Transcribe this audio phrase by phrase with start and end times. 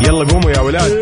[0.00, 0.92] يلا قوموا يا ولاد.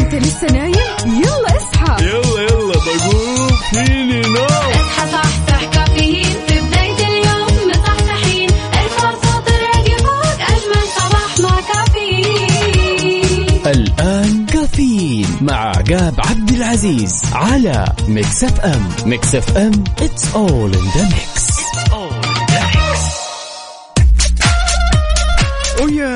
[0.00, 0.74] انت لسه نايم؟
[1.06, 2.04] يلا اصحى.
[2.04, 3.48] يلا يلا بقوم.
[3.72, 4.44] فيني نوم.
[4.44, 6.24] اصحى صحصح كافيين.
[6.48, 8.50] في بداية اليوم مصحصحين.
[8.50, 13.60] ارفع صوت الراديو فوق أجمل صباح مع كافيين.
[13.66, 18.88] الآن كافيين مع عقاب عبد العزيز على Mix FM.
[19.06, 21.53] Mix FM it's all in the mix.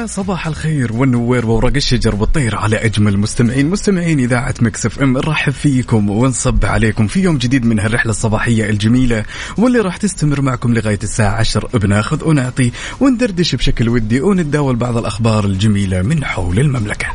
[0.08, 6.10] صباح الخير والنوير وورق الشجر والطير على أجمل مستمعين مستمعين إذاعة Mix FM نرحب فيكم
[6.10, 9.24] ونصب عليكم في يوم جديد من هالرحلة الصباحية الجميلة
[9.58, 15.44] واللي راح تستمر معكم لغاية الساعة 10 بناخذ ونعطي وندردش بشكل ودي ونتداول بعض الأخبار
[15.44, 17.06] الجميلة من حول المملكة.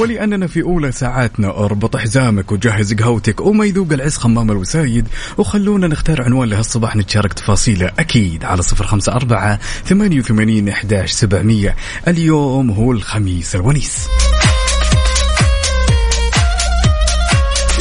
[0.00, 5.08] ولأننا في أولى ساعاتنا أربط حزامك وجهز قهوتك وما يذوق العز خمام الوسايد
[5.38, 11.76] وخلونا نختار عنوان لهالصباح نتشارك تفاصيله أكيد على صفر خمسة أربعة ثمانية وثمانين إحداش سبعمية.
[12.08, 14.08] اليوم هو الخميس الونيس.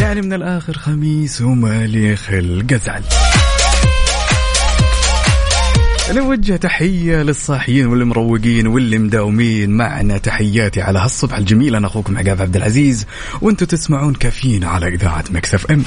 [0.02, 3.04] يعني من الآخر خميس ومالي خلق أزعل
[6.12, 9.70] نوجه تحية للصاحيين والمروقين واللي مداومين.
[9.70, 11.76] معنا تحياتي على هالصبح الجميل.
[11.76, 13.06] أنا أخوكم عقاب عبد العزيز.
[13.42, 15.84] وأنتم تسمعون كافيين على إذاعة مكسف أم.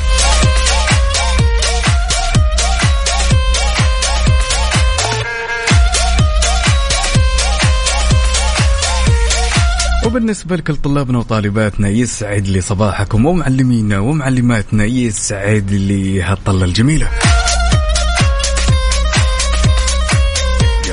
[10.06, 17.08] وبالنسبة لكل طلابنا وطالباتنا يسعد لي صباحكم ومعلمينا ومعلماتنا يسعد لي هالطلة الجميلة.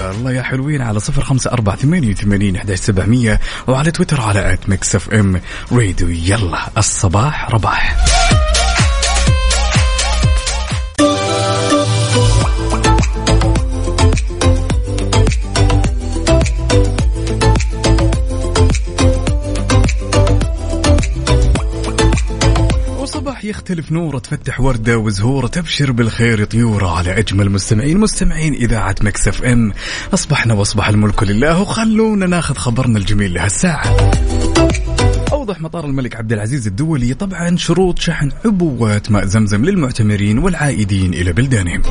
[0.03, 4.69] يلا يا حلوين على صفر خمسة أربعة ثمانية وثمانين إحداش سبعمية وعلى تويتر على at
[4.69, 8.05] Mix FM Radio يلا الصباح رباح.
[23.63, 29.73] يختلف نوره تفتح وردة وزهورة تبشر بالخير طيورة على أجمل مستمعين مستمعين إذاعة Mix FM.
[30.13, 34.11] أصبحنا وأصبح الملك لله وخلونا ناخذ خبرنا الجميل لهالساعة.
[35.31, 37.13] أوضح مطار الملك عبد العزيز الدولي.
[37.13, 41.81] طبعا شروط شحن عبوات ماء زمزم للمعتمرين والعائدين إلى بلدانهم.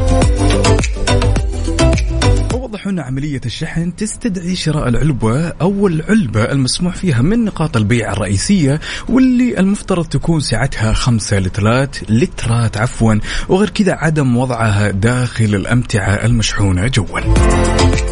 [2.87, 9.61] أن عملية الشحن تستدعي شراء العلبة أو العلبة المسموح فيها من نقاط البيع الرئيسية واللي
[9.61, 13.15] المفترض تكون سعتها خمسة لترات لترات عفوا
[13.49, 18.12] وغير كذا عدم وضعها داخل الأمتعة المشحونة جوا.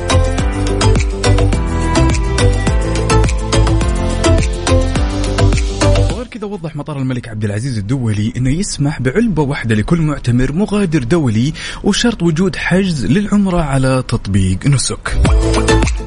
[6.41, 11.53] كذا وضح مطار الملك عبد العزيز الدولي إنه يسمح بعلبة واحدة لكل معتمر مغادر دولي
[11.85, 15.21] وشرط وجود حجز للعمرة على تطبيق نسك.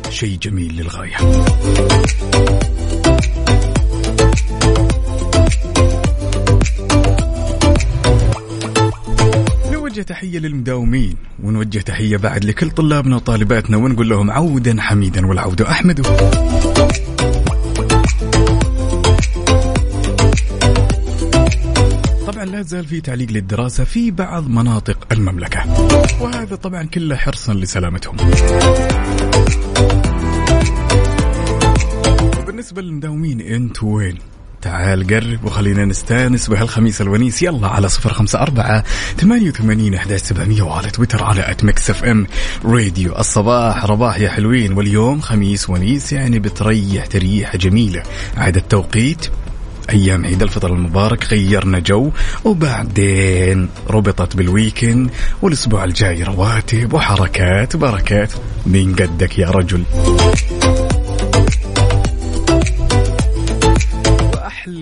[0.09, 1.17] شيء جميل للغاية.
[9.71, 16.01] نوجه تحية للمداومين ونوجه تحية بعد لكل طلابنا وطالباتنا ونقول لهم عودا حميدا والعود أحمد
[22.45, 25.63] لا زال في تعليق للدراسة في بعض مناطق المملكة.
[26.21, 28.15] وهذا طبعا كله حرصا لسلامتهم.
[32.39, 34.17] وبالنسبة للمداومين أنتوا وين؟
[34.61, 37.41] تعال قرب وخلينا نستأنس بهالخميس الونيس.
[37.41, 38.83] يلا على صفر خمسة أربعة
[39.17, 42.27] ثمانية وثمانين أحداش سبعمية وعلى تويتر على at Mix FM
[42.65, 48.03] Radio الصباح رباح يا حلوين واليوم خميس ونيس يعني بتريح تريحة جميلة.
[48.37, 49.29] عاد التوقيت.
[49.89, 52.11] أيام عيد الفطر المبارك غيرنا جو
[52.45, 55.09] وبعدين ربطت بال weekend
[55.41, 58.31] والأسبوع الجاي رواتب وحركات بركات.
[58.65, 59.83] من قدك يا رجل.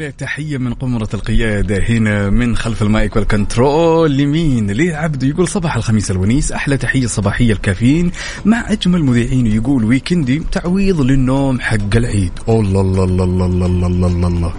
[0.10, 5.76] تحية من قمرة القيادة هنا من خلف ال mic وال control لمين؟ لعبده يقول صباح
[5.76, 8.12] الخميس الونيس أحلى تحية صباحية الكافيين
[8.46, 12.32] مع أجمل مذيعين يقول weekend ي تعويض للنوم حق العيد.
[12.50, 14.54] الله الله الله الله الله الله الله, الله.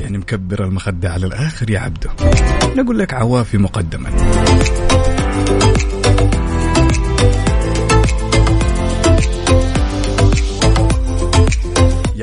[0.00, 2.10] يعني مكبر المخدة على الآخر يا عبده.
[2.76, 4.10] نقول لك عوافي مقدما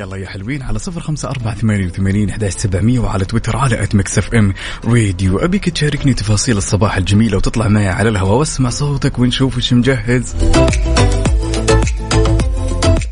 [0.06, 3.94] يلا يا حلوين على صفر خمسة أربعة ثمانية وثمانين أحداش سبعمية وعلى تويتر على at
[3.94, 4.54] Mix FM
[4.84, 10.34] Radio أبيك تشاركني تفاصيل الصباح الجميلة وتطلع معي على الهواء واسمع صوتك ونشوف وش مجهز.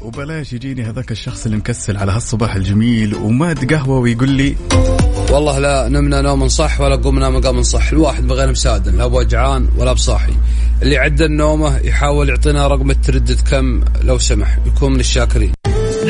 [0.00, 4.56] وبلاش يجيني هذاك الشخص اللي مكسل على هالصباح الجميل وما قهوة ويقول لي
[5.30, 7.92] والله لا نمنا نوم صح ولا قمنا مقام صح.
[7.92, 10.32] الواحد بغير مسادن لا بوجعان ولا بصاحي.
[10.82, 15.53] اللي عدل نومه يحاول يعطينا رقم التردد كم لو سمح يكون من الشاكرين.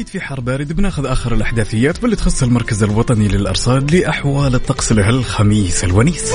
[0.00, 5.84] أكيد في حر بارد بناخذ آخر الأحداثيات واللي تخص المركز الوطني للأرصاد لأحوال الطقس لهالخميس
[5.84, 6.32] الونيس.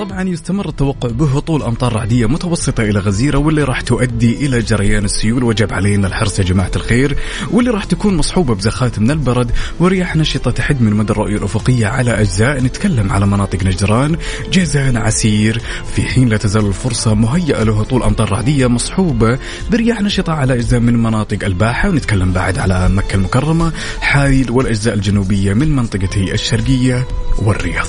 [0.00, 5.44] طبعا يستمر التوقع بهطول أمطار رعدية متوسطة إلى غزيرة واللي راح تؤدي إلى جريان السيول
[5.44, 7.16] وجب علينا الحرص يا جماعة الخير
[7.50, 9.50] واللي راح تكون مصحوبة بزخات من البرد
[9.80, 12.60] ورياح نشطة تحد من مدى الرؤية الأفقية على أجزاء.
[12.60, 14.16] نتكلم على مناطق نجران
[14.50, 15.60] جيزان عسير
[15.94, 19.38] في حين لا تزال الفرصة مهيئة لهطول أمطار رعدية مصحوبة
[19.70, 21.88] برياح نشطة على أجزاء من مناطق الباحة.
[21.88, 22.59] ونتكلم بعد.
[22.60, 27.08] على مكة المكرمة حايل والأجزاء الجنوبية من منطقتي الشرقية
[27.38, 27.86] والرياض.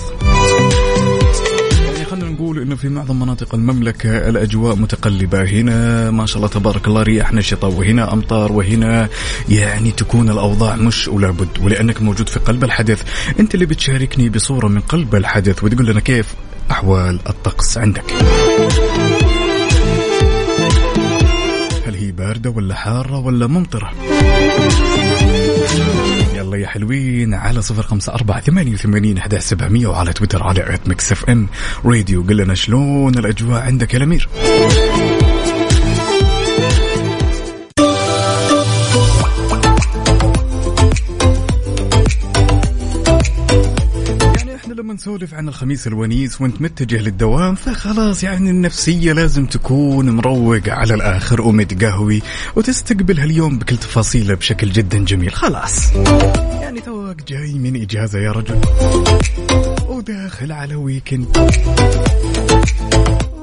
[1.86, 5.44] يعني خلينا نقول إنه في معظم مناطق المملكة الأجواء متقلبة.
[5.44, 9.10] هنا ما شاء الله تبارك الله رياح نشطة وهنا أمطار وهنا
[9.50, 13.04] يعني تكون الأوضاع مش ولا بد ولأنك موجود في قلب الحدث.
[13.40, 16.34] أنت اللي بتشاركني بصورة من قلب الحدث وتقول لنا كيف
[16.72, 18.04] أحوال الطقس عندك.
[22.32, 23.92] باردة ولا حارة ولا ممطرة.
[26.36, 30.88] يلا يا حلوين على صفر خمسة أربعة ثمانية وثمانين أحداش سبعمية وعلى تويتر على at
[30.88, 31.48] Mix FM
[31.86, 34.30] Radio قل لنا شلون الأجواء عندك يا الأمير؟
[44.94, 51.42] نسولف عن الخميس الونيس وانت متجه للدوام فخلاص يعني النفسية لازم تكون مروق على الآخر
[51.42, 52.22] ومتقهوي
[52.56, 55.32] وتستقبل هاليوم بكل تفاصيله بشكل جدا جميل.
[55.32, 55.94] خلاص.
[56.62, 58.62] يعني توك جاي من إجازة يا رجل.
[59.88, 61.38] وداخل على weekend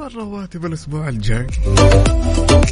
[0.01, 1.47] والرواتب الأسبوع الجاي.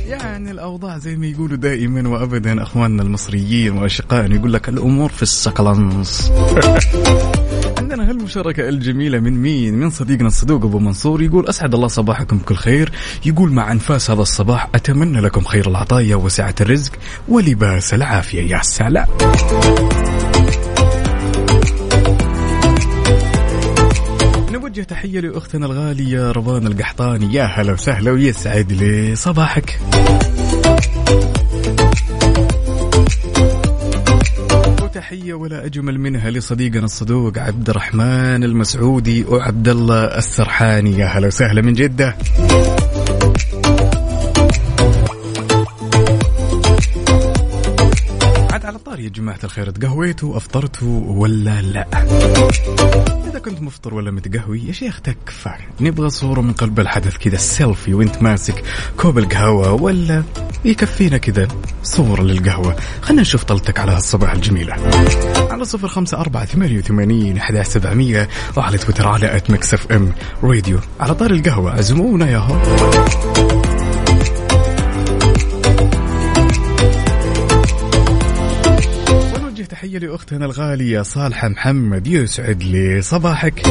[0.07, 6.33] يعني الأوضاع زي ما يقولوا دائما وأبدا أخواننا المصريين وأشقائنا يقول لك الأمور في السكلانس
[7.87, 12.55] عندنا هالمشاركة الجميلة من مين؟ من صديقنا الصدوق أبو منصور يقول أسعد الله صباحكم بكل
[12.55, 12.93] خير.
[13.27, 16.93] يقول مع أنفاس هذا الصباح أتمنى لكم خير العطايا وسعة الرزق
[17.29, 19.07] ولباس العافية يا سلام.
[24.53, 27.35] نوجه تحية لأختنا الغالية رضوان القحطاني.
[27.35, 29.81] يا هلا وسهلا ويسعد لي صباحك.
[34.97, 40.99] وتحية ولا أجمل منها لصديقنا الصدوق عبد الرحمن المسعودي وعبد الله السرحاني.
[40.99, 42.17] يا هلا وسهلا من جدة.
[48.53, 51.87] عاد على الطاري يا جماعة الخير تقهويتوا أفطرتوا ولا لا؟
[53.37, 55.51] إذا كنت مفطر ولا متقهوي؟ يا شيخ تكفى.
[55.81, 58.65] نبغى صورة من قلب الحدث كذا السيلفي وانت ماسك
[58.97, 60.23] كوب القهوة ولا
[60.65, 61.49] يكفينا كذا
[61.83, 62.77] صورة للقهوة.
[63.03, 64.75] خلينا نشوف طلتك على هالصباح الجميلة.
[65.51, 70.79] على صفر خمسة أربعة ثمانية وثمانين أحداش سبعمية وعلى تويتر على at Mix FM Radio
[71.01, 73.66] على طاري القهوة عزمونا يا هو.
[79.77, 83.67] تحية لأختنا الغالية صالحة محمد يسعد لي صباحك.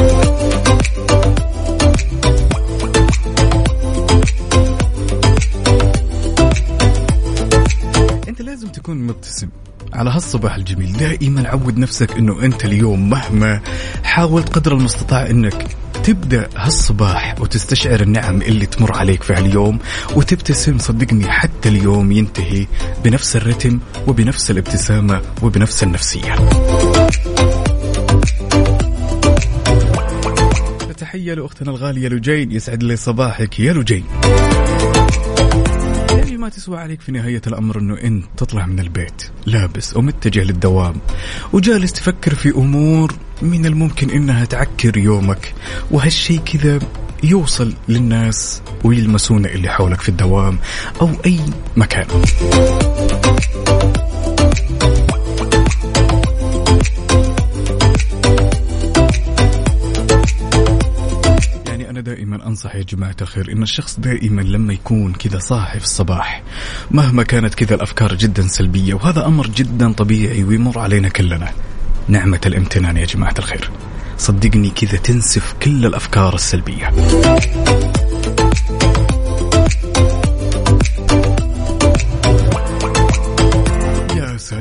[8.28, 9.48] أنت لازم تكون مبتسم
[9.92, 10.92] على هالصباح الجميل.
[10.92, 13.60] دائما عود نفسك إنه أنت اليوم مهما
[14.04, 19.78] حاولت قدر المستطاع إنك تبدا هالصباح وتستشعر النعم اللي تمر عليك في هاليوم
[20.16, 22.66] وتبتسم صدقني حتى اليوم ينتهي
[23.04, 26.34] بنفس الرتم وبنفس الابتسامة وبنفس النفسية.
[30.98, 34.04] تحية لأختنا الغالية لجين يسعد لي صباحك يا لجين.
[36.10, 40.94] يعني ما تسوى عليك في نهاية الأمر أنه أنت تطلع من البيت لابس ومتجه للدوام
[41.52, 45.54] وجالس تفكر في أمور من الممكن أنها تعكر يومك
[45.90, 46.78] وهالشيء كذا
[47.22, 50.58] يوصل للناس ويلمسون اللي حولك في الدوام
[51.00, 51.40] أو أي
[51.76, 52.06] مكان.
[61.66, 66.42] يعني دائما أنصح يا جماعة الخير إن الشخص دائما لما يكون كذا صاحي في الصباح
[66.90, 71.52] مهما كانت كذا الأفكار جدا سلبية وهذا أمر جدا طبيعي ويمر علينا كلنا.
[72.08, 73.70] نعمة الامتنان يا جماعة الخير.
[74.18, 76.92] صدقني كذا تنسف كل الأفكار السلبية.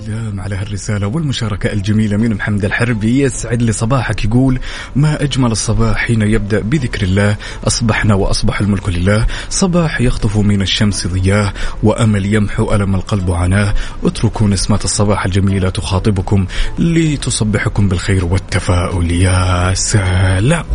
[0.06, 2.18] سلام على هالرجال الرسالة والمشاركة الجميلة.
[2.18, 4.60] من محمد الحربي يسعد لي صباحك يقول
[4.96, 7.36] ما أجمل الصباح حين يبدأ بذكر الله؟
[7.68, 9.28] أصبحنا وأصبح الملك لله.
[9.50, 16.46] صباح يخطف من الشمس ضياه وأمل يمحو ألم القلب وعناه اتركوا نسمات الصباح الجميلة تخاطبكم
[16.80, 20.66] لتصبحكم بالخير والتفاؤل يا سلام.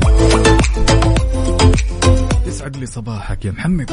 [2.47, 3.91] يسعد لي صباحك يا محمد.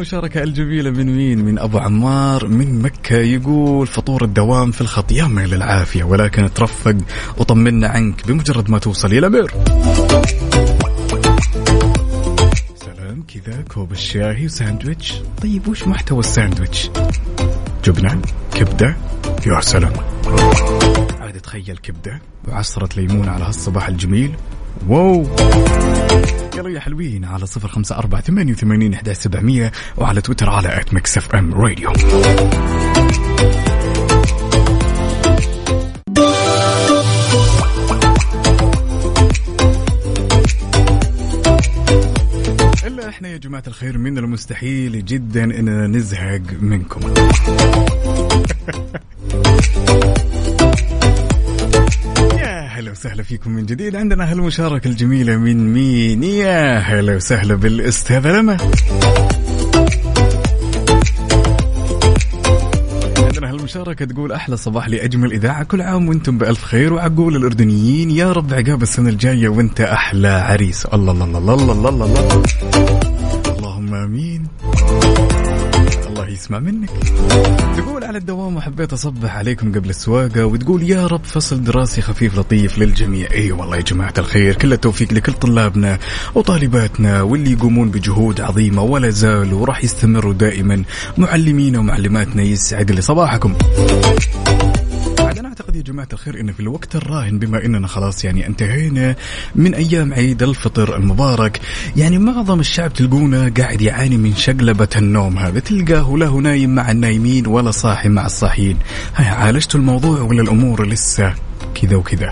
[0.00, 5.12] ياي، هالمشاركة الجميلة من مين؟ من أبو عمار من مكة يقول فطور الدوام في الخط.
[5.12, 6.96] ياما للعافية ولكن ترفق
[7.36, 9.50] وطمنا عنك بمجرد ما توصل إلى بير
[12.74, 15.14] سلام كذا كوب الشاهي وساندويتش.
[15.42, 16.90] طيب وش محتوى الساندويتش؟
[17.84, 18.22] جبنة
[18.54, 18.96] كبدة.
[19.46, 19.92] يا سلام.
[21.20, 24.34] عاد تخيل كبدة وعصرة ليمون على هالصباح الجميل.
[24.88, 25.26] wow.
[26.56, 30.94] يلا يا حلوين على صفر خمسة أربعة ثمانية وثمانين إحداش سبعمية وعلى تويتر على at
[30.94, 31.92] Mix FM Radio
[43.20, 47.00] إحنا يا جماعة الخير من المستحيل جدا إننا نزهق منكم.
[52.80, 53.96] هلا وسهلا فيكم من جديد.
[53.96, 58.56] عندنا هالمشاركة الجميلة من مين؟ يا هلا وسهلا بالأستاذ لما
[63.18, 65.62] عندنا هالمشاركة تقول أحلى صباح لأجمل إذاعة.
[65.62, 66.92] كل عام وأنتم بألف خير.
[66.92, 70.86] وعقول الأردنيين يا رب عقاب السنة الجاية وأنت أحلى عريس.
[70.86, 72.42] الله الله الله الله الله الله, الله.
[73.58, 74.46] اللهم آمين.
[74.64, 75.49] الله
[76.32, 76.90] يسمع منك.
[77.76, 82.78] تقول على الدوام وحبيت أصبح عليكم قبل السواقة وتقول يا رب فصل دراسي خفيف لطيف
[82.78, 83.30] للجميع.
[83.30, 85.98] إي والله يا جماعة الخير كل التوفيق لكل طلابنا
[86.34, 90.82] وطالباتنا واللي يقومون بجهود عظيمة ولا زالوا وراح يستمروا دائما.
[91.18, 93.54] معلمينا ومعلماتنا يسعد لي صباحكم
[95.70, 99.16] اعتقد يا جماعة الخير انه في الوقت الراهن بما إننا خلاص يعني انتهينا
[99.54, 101.60] من أيام عيد الفطر المبارك
[101.96, 106.90] يعني معظم الشعب تلقونه قاعد يعاني من شقلبة النوم هذا تلقاه لا هو نايم مع
[106.90, 108.76] النايمين ولا صاحي مع الصاحيين.
[109.14, 111.34] هاي عالجتوا الموضوع ولا الأمور لسه
[111.74, 112.30] كذا وكذا؟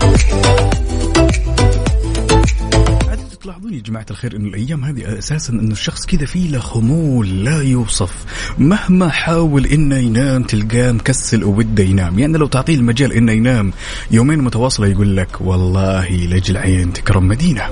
[3.41, 7.61] تلاحظون يا جماعة الخير انه الأيام هذه أساسا انه الشخص كذا فيه له خمول لا
[7.61, 8.25] يوصف.
[8.57, 12.19] مهما حاول إنه ينام تلقاه مكسل وبده ينام.
[12.19, 13.73] يعني لو تعطيه المجال إنه ينام
[14.11, 17.63] يومين متواصلة يقول لك والله لجل عين تكرم مدينة.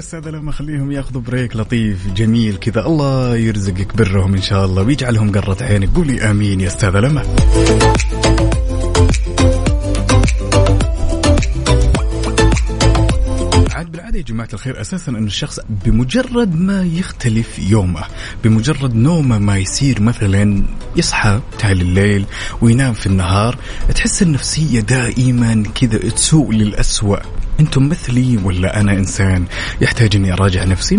[0.00, 2.86] أستاذ لما خليهم ياخذوا بريك لطيف جميل كذا.
[2.86, 7.20] الله يرزقك برهم إن شاء الله ويجعلهم قرة عينك قولي آمين يا أستاذ لما
[13.74, 18.02] عاد بالعادة يا جماعة الخير أساسا ان الشخص بمجرد ما يختلف يومه
[18.44, 20.62] بمجرد نومه ما يصير مثلا
[20.96, 22.24] يصحى تالي الليل
[22.60, 23.58] وينام في النهار
[23.94, 27.39] تحس النفسية دائما كذا تسوء للأسوأ.
[27.60, 29.44] أنتم مثلي ولا أنا إنسان؟
[29.80, 30.96] يحتاج اني أراجع نفسي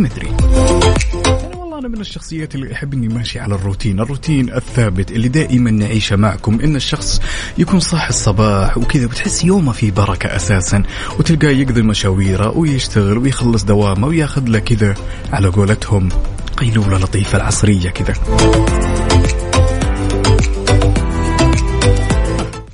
[1.58, 4.00] والله أنا من الشخصيات اللي أحب إني ماشي على الروتين.
[4.00, 6.60] الروتين الثابت اللي دائما نعيشه معكم.
[6.60, 7.22] إن الشخص
[7.58, 10.84] يكون صاحي الصباح وكذا بتحس يومه في بركة أساسا.
[11.20, 14.96] وتلقاه يقضي مشاويره ويشتغل ويخلص دوامه وياخذ له كذا
[15.34, 16.10] على قولتهم
[16.58, 18.14] قيلولة لطيفة العصرية كذا.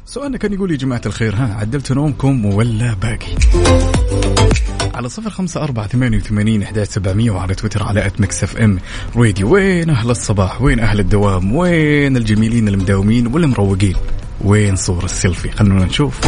[0.09, 3.27] سؤالنا كان يقول يا جماعة الخير ها عدلتوا نومكم ولا باقي؟
[4.95, 8.79] على صفر خمسة أربعة ثمانية وثمانين إحداش سبعمية وعلى تويتر على at Mix FM
[9.15, 13.95] Radio وين أهل الصباح؟ وين أهل الدوام؟ وين الجميلين المداومين والمروقين؟
[14.41, 16.19] وين صور السيلفي؟ خلونا نشوف.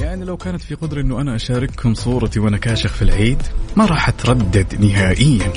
[0.00, 3.42] يعني لو كانت في قدرة أنه أنا أشارككم صورتي وأنا كاشخ في العيد
[3.76, 5.52] ما راح أتردد نهائيا.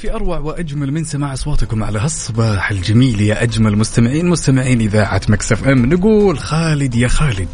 [0.00, 5.68] في أروع وأجمل من سماع أصواتكم على هالصباح الجميل يا أجمل مستمعين مستمعين إذاعة Mix
[5.68, 5.86] FM.
[5.86, 7.48] نقول خالد يا خالد.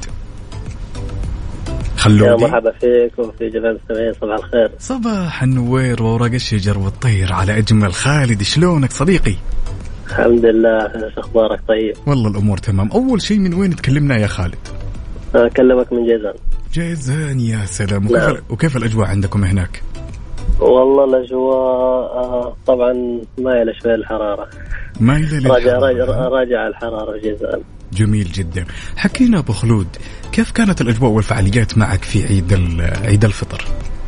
[1.66, 4.70] يا خلودي مرحبا فيك وفي جميع المستمعين صباح الخير.
[4.78, 7.92] صباح النوير وورق الشجر والطير على أجمل.
[7.92, 9.34] خالد شلونك صديقي؟
[10.06, 11.94] الحمد لله إيش أخبارك؟ طيب.
[12.06, 12.90] والله الأمور تمام.
[12.92, 14.58] أول شيء من وين تكلمنا يا خالد؟
[15.34, 16.34] أكلمك من جيزان.
[16.72, 18.06] جيزان يا سلام.
[18.06, 18.36] وكيف, نعم.
[18.50, 19.82] وكيف الأجواء عندكم هناك؟
[20.60, 21.56] والله الاجواء
[22.16, 22.92] آه، طبعا
[23.38, 24.48] مايله شوي الحرارة.
[25.00, 25.88] مايلة راجع للحرارة.
[25.88, 27.18] راجع راجع الحرارة.
[27.18, 27.60] جيزان
[27.92, 28.64] جميل جدا.
[28.96, 29.86] حكينا أبو خلود
[30.32, 32.52] كيف كانت الأجواء والفعاليات معك في عيد
[33.06, 33.64] عيد الفطر؟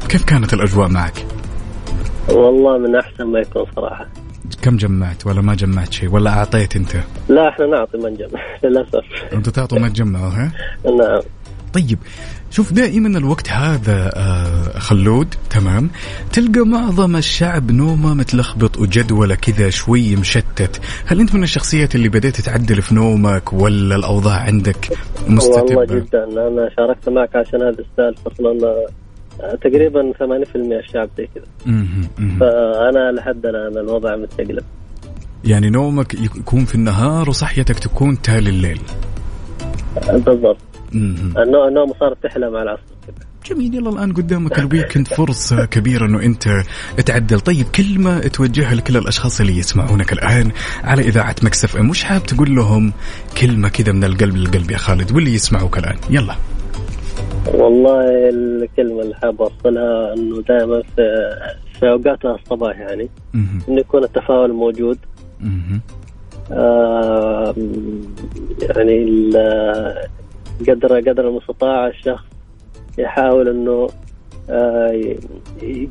[0.09, 1.27] كيف كانت الأجواء معك؟
[2.29, 4.07] والله من أحسن ما يكون صراحة.
[4.63, 6.97] كم جمعت ولا ما جمعت شيء ولا أعطيت أنت؟
[7.29, 9.05] لا إحنا نعطي ما نجمع للأسف.
[9.33, 10.53] أنتوا تعطوا ما تجمعوا ها؟
[10.85, 11.21] نعم.
[11.75, 11.99] طيب
[12.51, 15.91] شوف دائما الوقت هذا آه خلود تمام؟
[16.33, 20.81] تلقى معظم الشعب نومه متلخبط وجدوله كذا شوي مشتت.
[21.07, 24.91] هل أنت من الشخصيات اللي بديت تعدل في نومك ولا الأوضاع عندك
[25.23, 26.25] والله مستتبه جدا.
[26.25, 28.67] أنا شاركت معك عشان هذا السالفه أصلا
[29.41, 30.17] آه، تقريبا 80%
[30.57, 31.45] الشعب زي كذا.
[32.41, 34.65] فأنا لحد الآن الوضع مستقلب.
[35.45, 38.81] يعني نومك يكون في النهار وصحيتك تكون تالي الليل.
[40.13, 40.68] بالضبط.
[40.95, 42.83] النوم النوم صارت تحلى مع العصر.
[43.07, 46.63] كذا جميل يلا الآن قدامك الويكند فرصة كبيرة إنه أنت
[47.07, 47.41] تعدل.
[47.41, 50.51] طيب كلمه توجهها لكل الأشخاص اللي يسمعونك الآن
[50.85, 52.93] على إذاعة مكسف إم وش حاب تقول لهم
[53.41, 55.97] كلمه كذا من القلب للقلب يا خالد؟ واللي يسمعوك الآن.
[56.11, 56.35] يلا.
[57.55, 61.03] والله الكلمة اللي حاب أوصلها إنه دائما في
[61.79, 63.09] في اوقات الصباح يعني.
[63.35, 64.99] انه يكون التفاؤل موجود.
[66.53, 67.55] آه،
[68.61, 69.31] يعني
[70.69, 72.25] قدر قدر المستطاع الشخص
[72.99, 73.87] يحاول إنه
[74.51, 75.17] آه،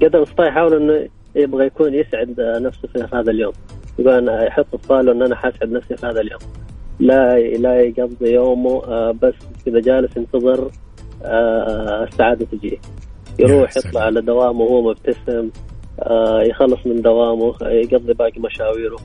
[0.02, 3.54] قدر المستطاع يحاول إنه يبغى يكون يسعد نفسه في هذا اليوم.
[4.00, 6.40] يقول أنا يحط في باله إن أنا حاسعد نفسي في هذا اليوم.
[7.00, 9.34] لا لا يقضي يومه آه، بس
[9.66, 10.72] كذا جالس ينتظر
[11.24, 12.80] آه، السعادة تجي.
[13.40, 13.78] يروح.
[13.78, 15.50] يطلع على دوامه وهو مبتسم
[16.50, 18.98] يخلص من دوامه يقضي باقي مشاويره.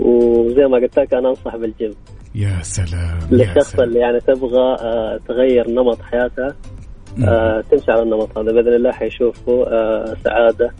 [0.00, 1.94] وزي ما قلت لك أنا أنصح بالجيم.
[2.36, 6.54] يا سلام للشخص اللي يعني تبغى آه، تغير نمط حياتها
[7.24, 10.74] آه، تمشي على النمط هذا بإذن الله حيشوفوا آه، سعادة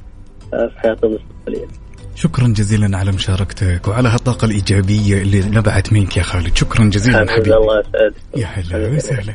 [0.51, 1.67] في حياته المستقبليه.
[2.15, 7.57] شكرا جزيلا على مشاركتك وعلى هالطاقة الإيجابية اللي نبعت منك يا خالد شكرا جزيلا حبيبي
[7.57, 8.15] الله يسعدك.
[8.37, 8.97] يا هلا.
[8.97, 9.35] وسهلا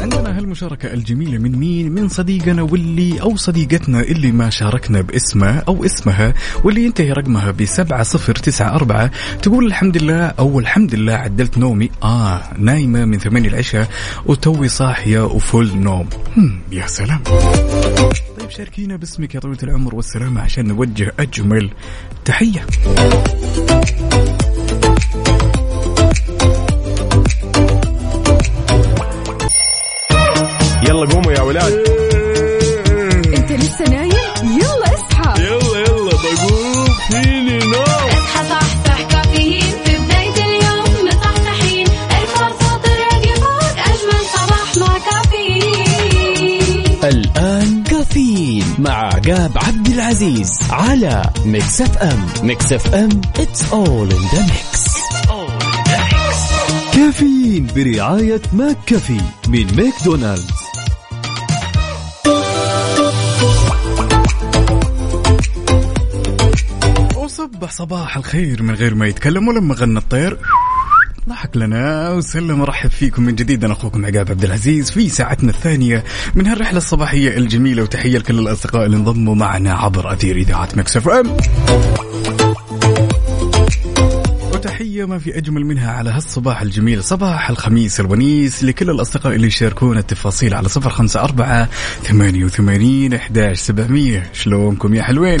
[0.00, 5.84] عندنا هالمشاركة الجميلة من مين؟ من صديقنا واللي أو صديقتنا اللي ما شاركنا باسمه أو
[5.84, 7.50] اسمها واللي ينتهي رقمها
[8.34, 9.10] تسعة أربعة.
[9.42, 11.90] تقول الحمد لله أو الحمد لله عدلت نومي.
[12.02, 13.88] آه نايمة من ثمانية العشاء
[14.26, 16.08] وتوي صاحية وفول نوم.
[16.72, 17.22] يا سلام.
[18.38, 21.70] طيب شاركينا باسمك يا طويلة العمر والسلامة عشان نوجه أجمل
[22.24, 22.66] تحية.
[30.90, 31.72] يلا قوموا يا ولاد.
[33.36, 34.10] انت لسه نايم؟
[34.42, 35.42] يلا اصحى.
[35.42, 36.86] يلا يلا بقوم.
[37.10, 37.82] فيني نوم.
[37.82, 39.74] اصحى صحصح كافيين.
[39.84, 41.86] في بداية اليوم مصحصحين.
[41.86, 46.84] الفرصة تراك فوق أجمل صباح مع كافيين.
[47.04, 54.42] الآن كافيين مع عقاب عبد العزيز على Mix FM Mix FM it's all in the
[54.50, 54.90] mix.
[56.94, 60.59] كافيين برعاية McCafé من ماكدونالدز.
[67.60, 70.38] وصبح صباح الخير من غير ما يتكلم ولما غنى الطير.
[71.28, 73.64] ضحك لنا وسلم ورحب فيكم من جديد.
[73.64, 78.86] أنا أخوكم عقاب عبد العزيز في ساعتنا الثانية من هالرحلة الصباحية الجميلة وتحية لكل الأصدقاء
[78.86, 81.36] اللي انضموا معنا عبر أثير إذاعة Mix FM.
[84.52, 89.98] وتحية ما في أجمل منها على هالصباح الجميل صباح الخميس الونيس لكل الأصدقاء اللي يشاركون
[89.98, 91.68] التفاصيل على صفر خمسة أربعة
[92.02, 94.30] ثمانية وثمانين إحداش سبعمية.
[94.32, 95.40] شلونكم يا حلوين؟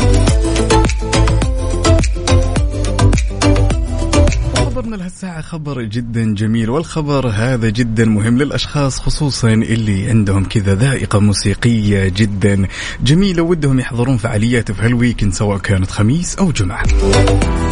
[5.10, 11.18] خبرنا لهالساعة خبر جدا جميل والخبر هذا جدا مهم للأشخاص خصوصا اللي عندهم كذا ذائقة
[11.18, 12.66] موسيقية جدا
[13.02, 16.86] جميلة ودهم يحضرون فعاليات في هالويكند سواء كانت خميس أو جمعة.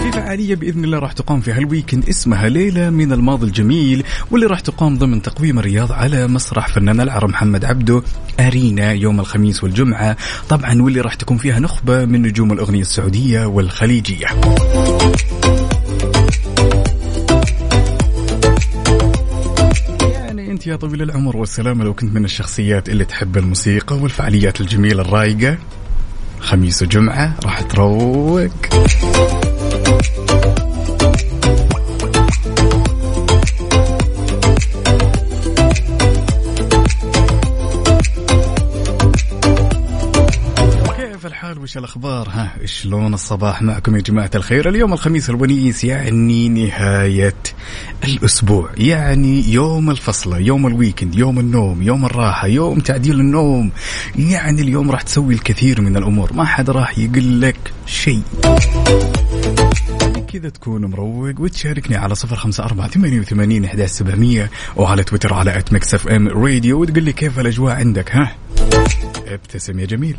[0.02, 4.60] في فعالية بإذن الله راح تقام في هالويكند اسمها ليلة من الماضي الجميل واللي راح
[4.60, 8.02] تقام ضمن تقويم الرياض على مسرح فنان العرب محمد عبده
[8.40, 10.16] أرينا يوم الخميس والجمعة.
[10.48, 14.26] طبعا واللي راح تكون فيها نخبة من نجوم الأغنية السعودية والخليجية.
[20.58, 25.58] انت يا طويل العمر والسلامه لو كنت من الشخصيات اللي تحب الموسيقى والفعاليات الجميلة الرايقة.
[26.40, 28.50] خميس وجمعة راح تروق.
[41.58, 47.34] الحال وش الأخبار؟ ها شلون الصباح معكم يا جماعة الخير؟ اليوم الخميس الونيس يعني نهاية
[48.04, 53.70] الأسبوع يعني يوم الفصله يوم الويكند يوم النوم يوم الراحة يوم تعديل النوم.
[54.16, 58.22] يعني اليوم راح تسوي الكثير من الأمور ما حد راح يقول لك شيء.
[60.32, 65.58] كذا تكون مروق وتشاركني على صفر خمسة أربعة ثمانية وثمانين إحداش سبعمية وعلى تويتر على
[65.58, 68.36] at Mix FM Radio وتقول لي كيف الأجواء عندك ها؟
[69.26, 70.16] ابتسم يا جميل.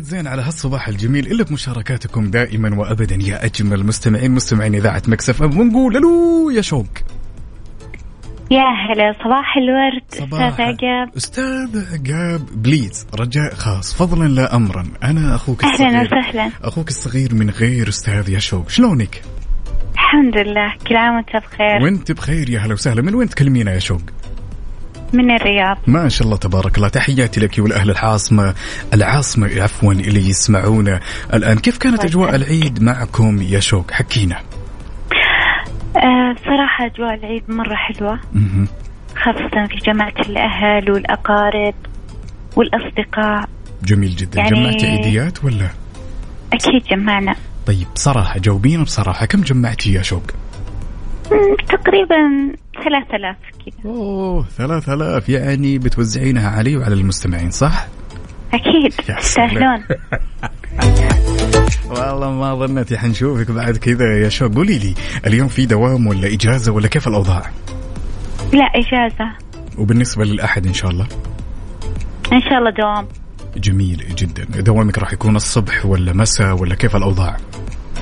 [0.00, 3.18] يكمل الزين على هالصباح الجميل الا بمشاركاتكم دائما وابدا.
[3.22, 6.86] يا أجمل مستمعين مستمعين إذاعة Mix FM ونقول ألو يا شوق.
[8.50, 10.02] يا هلا صباح الورد.
[10.08, 10.42] صباح.
[10.42, 11.16] أستاذ عقاب.
[11.16, 13.94] أستاذ عقاب please رجاء خاص.
[13.94, 14.86] فضلا لا امرا.
[15.02, 16.18] أنا أخوك أهلا الصغير.
[16.18, 16.50] وسهلا.
[16.62, 18.68] أخوك الصغير من غير أستاذ يا شوق.
[18.68, 19.22] شلونك؟
[19.92, 20.74] الحمد لله.
[20.88, 21.82] كل عام وأنت بخير.
[21.82, 23.02] وأنت بخير يا هلا وسهلا.
[23.02, 24.02] من وين تكلمينا يا شوق؟
[25.12, 25.78] من الرياض.
[25.86, 26.88] ما شاء الله تبارك الله.
[26.88, 28.54] تحياتي لك ولاهل العاصمة.
[28.94, 31.00] العاصمة عفوا اللي يسمعونا.
[31.34, 34.36] الآن كيف كانت أجواء العيد معكم يا شوق؟ حكينا.
[35.96, 38.20] آه بصراحة أجواء العيد مرة حلوة.
[39.16, 41.74] خاصة في جماعة الأهل والأقارب
[42.56, 43.48] والأصدقاء.
[43.84, 44.40] جميل جدا.
[44.40, 45.68] يعني- جمعتي عيديات ولا؟
[46.52, 47.34] أكيد جمعنا.
[47.66, 49.26] طيب بصراحة جاوبينا بصراحة.
[49.26, 50.22] كم جمعتي يا شوق؟
[51.68, 52.52] تقريبا
[52.84, 53.90] ثلاثة آلاف كذا.
[53.92, 55.28] أوه ثلاث آلاف.
[55.28, 57.86] يعني بتوزعينها علي وعلى المستمعين صح؟
[58.54, 58.94] أكيد.
[59.08, 59.84] يا تستاهلون
[61.90, 62.94] والله ما ظنيت.
[62.94, 64.54] حنشوفك بعد كذا يا شوق.
[64.54, 64.94] قولي لي
[65.26, 67.42] اليوم في دوام ولا إجازة ولا كيف الأوضاع؟
[68.52, 69.32] لا إجازة.
[69.78, 71.06] وبالنسبة للأحد إن شاء الله؟
[72.32, 73.06] إن شاء الله دوام.
[73.56, 74.44] جميل جدا.
[74.60, 77.36] دوامك راح يكون الصبح ولا مساء ولا كيف الأوضاع؟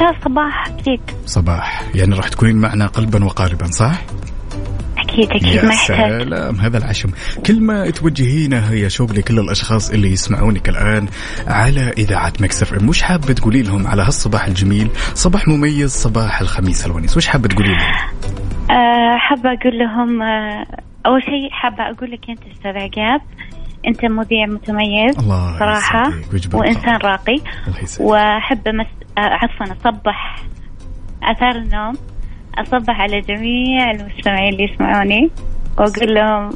[0.01, 1.83] لا صباح أكيد صباح.
[1.95, 4.03] يعني راح تكونين معنا قلبا وقالبا صح؟
[4.99, 6.23] أكيد يا ما يحتاج.
[6.23, 6.57] سلام.
[6.57, 7.11] هذا العشم.
[7.47, 11.09] كلمة توجهينها يا شوق لكل الأشخاص اللي يسمعونك الآن
[11.47, 12.89] على إذاعة مكسف إم.
[12.89, 17.17] وش حابة تقولي لهم على هالصباح الجميل؟ صباح مميز صباح الخميس الونيس.
[17.17, 17.81] وش حابة تقولي لهم؟
[18.71, 20.67] آه، حابة أقول لهم آه،
[21.07, 23.21] أول شيء حابة أقول لك أنت أستاذ عقاب
[23.87, 25.59] أنت مذيع متميز الله
[26.33, 26.61] ويجبرك.
[26.61, 27.41] وإنسان راقي.
[28.01, 28.87] وأحب مس...
[29.19, 30.43] آه، عفوا أصبح
[31.23, 31.95] أثار النوم
[32.59, 35.31] أصبح على جميع المستمعين اللي يسمعوني
[35.79, 36.51] وأقول لهم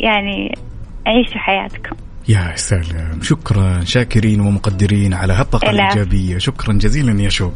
[0.00, 0.58] يعني
[1.06, 1.96] عيشوا حياتكم.
[2.28, 3.22] يا سلام.
[3.22, 5.70] شكرا شاكرين ومقدرين على هالطاقة.
[5.70, 6.38] الإيجابية.
[6.38, 7.54] شكرا جزيلا يا شوق.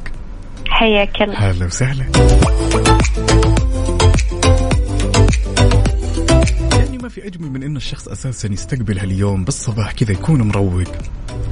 [0.68, 1.50] حياك الله.
[1.50, 2.04] هلا وسهلا.
[7.02, 10.88] ما في أجمل من إن الشخص أساسا يستقبل هاليوم بالصباح كذا يكون مروق؟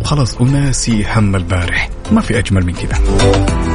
[0.00, 1.90] وخلاص وناسي هم البارح.
[2.12, 3.69] ما في أجمل من كذا.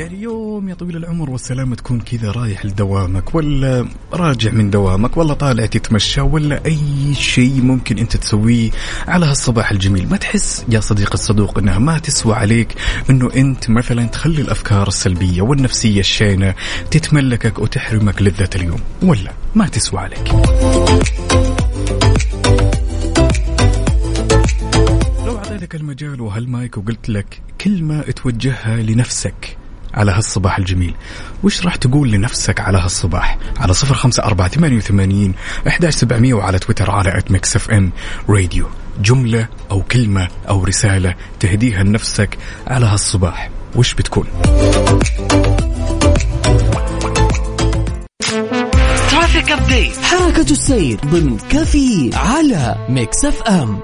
[0.00, 5.34] يعني يوم يا طويل العمر والسلامة تكون كذا رايح لدوامك ولا راجع من دوامك ولا
[5.34, 8.70] طالع تتمشى ولا أي شيء ممكن أنت تسويه
[9.08, 10.08] على هالصباح الجميل.
[10.08, 12.74] ما تحس يا صديق الصدوق أنها ما تسوى عليك
[13.10, 16.54] أنه أنت مثلا تخلي الأفكار السلبية والنفسية الشينة
[16.90, 20.32] تتملكك وتحرمك لذة اليوم ولا ما تسوى عليك.
[25.26, 29.59] لو أعطيتك المجال وهالمايك وقلت لك كلمة توجهها لنفسك
[29.94, 30.94] على هالصباح الجميل.
[31.42, 35.34] وش راح تقول لنفسك على هالصباح؟ على صفر خمسة أربعة ثمانية وثمانين
[35.68, 37.92] أحداش سبعمية وعلى تويتر على at Mix FM
[38.28, 38.66] Radio
[39.02, 43.50] جملة أو كلمة أو رسالة تهديها لنفسك على هالصباح.
[43.76, 44.26] وش بتكون؟
[49.10, 53.80] traffic update حركة السير ضمن كافيين على Mix FM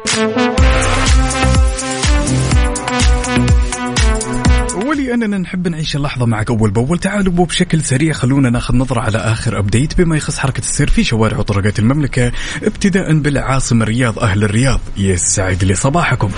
[5.06, 6.98] ولأننا نحب نعيش اللحظة معك أول بأول.
[6.98, 11.38] تعالوا بشكل سريع خلونا ناخذ نظرة على آخر update بما يخص حركة السير في شوارع
[11.38, 14.80] وطرقات المملكة ابتداء بالعاصمة الرياض أهل الرياض.
[14.96, 16.30] يسعد لي صباحكم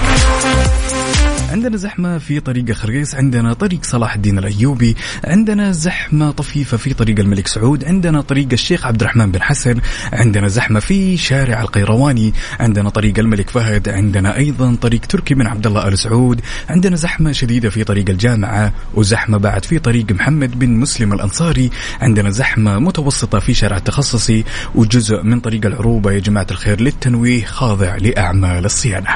[1.48, 7.18] عندنا زحمة في طريق خريص عندنا طريق صلاح الدين الأيوبي عندنا زحمة طفيفة في طريق
[7.18, 9.80] الملك سعود عندنا طريق الشيخ عبد الرحمن بن حسن
[10.12, 15.66] عندنا زحمة في شارع القيرواني عندنا طريق الملك فهد عندنا أيضا طريق تركي بن عبد
[15.66, 20.68] الله آل سعود عندنا زحمة شديدة في طريق الجامعة وزحمة بعد في طريق محمد بن
[20.70, 26.80] مسلم الأنصاري عندنا زحمة متوسطة في شارع التخصصي وجزء من طريق العروبة يا جماعة الخير
[26.80, 29.08] للتنويه خاضع لأعمال الصيانة.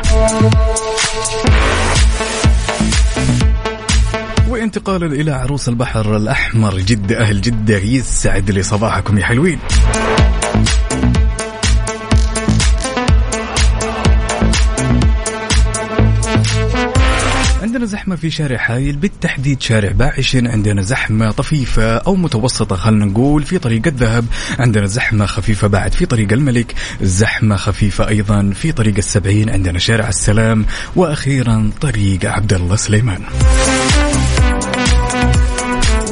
[4.63, 9.59] وانتقالا إلى عروس البحر الأحمر جده أهل جدة يسعد لي صباحكم يا حلوين.
[17.63, 23.43] عندنا زحمة في شارع حايل بالتحديد شارع باعشن عندنا زحمة طفيفة أو متوسطة خلنا نقول
[23.43, 24.25] في طريق الذهب.
[24.59, 26.75] عندنا زحمة خفيفة بعد في طريق الملك.
[27.03, 29.51] زحمة خفيفة أيضا في طريق السبعين.
[29.51, 30.67] عندنا شارع السلام.
[30.97, 33.23] وأخيرا طريق عبد الله سليمان.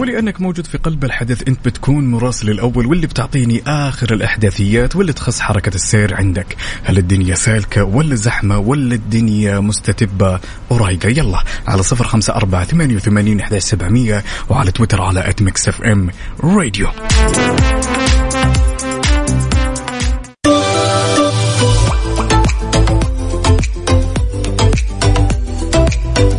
[0.00, 5.40] ولانك موجود في قلب الحدث أنت بتكون مراسل الأول واللي بتعطيني آخر الأحداثيات واللي تخص
[5.40, 6.56] حركة السير عندك.
[6.84, 12.96] هل الدنيا سالكة ولا زحمة ولا الدنيا مستتبة؟ ورايقه يلا على صفر خمسة أربعة ثمانية
[12.96, 16.10] وثمانين احداش سبعمئه وعلى تويتر على at Mix FM
[16.44, 16.88] Radio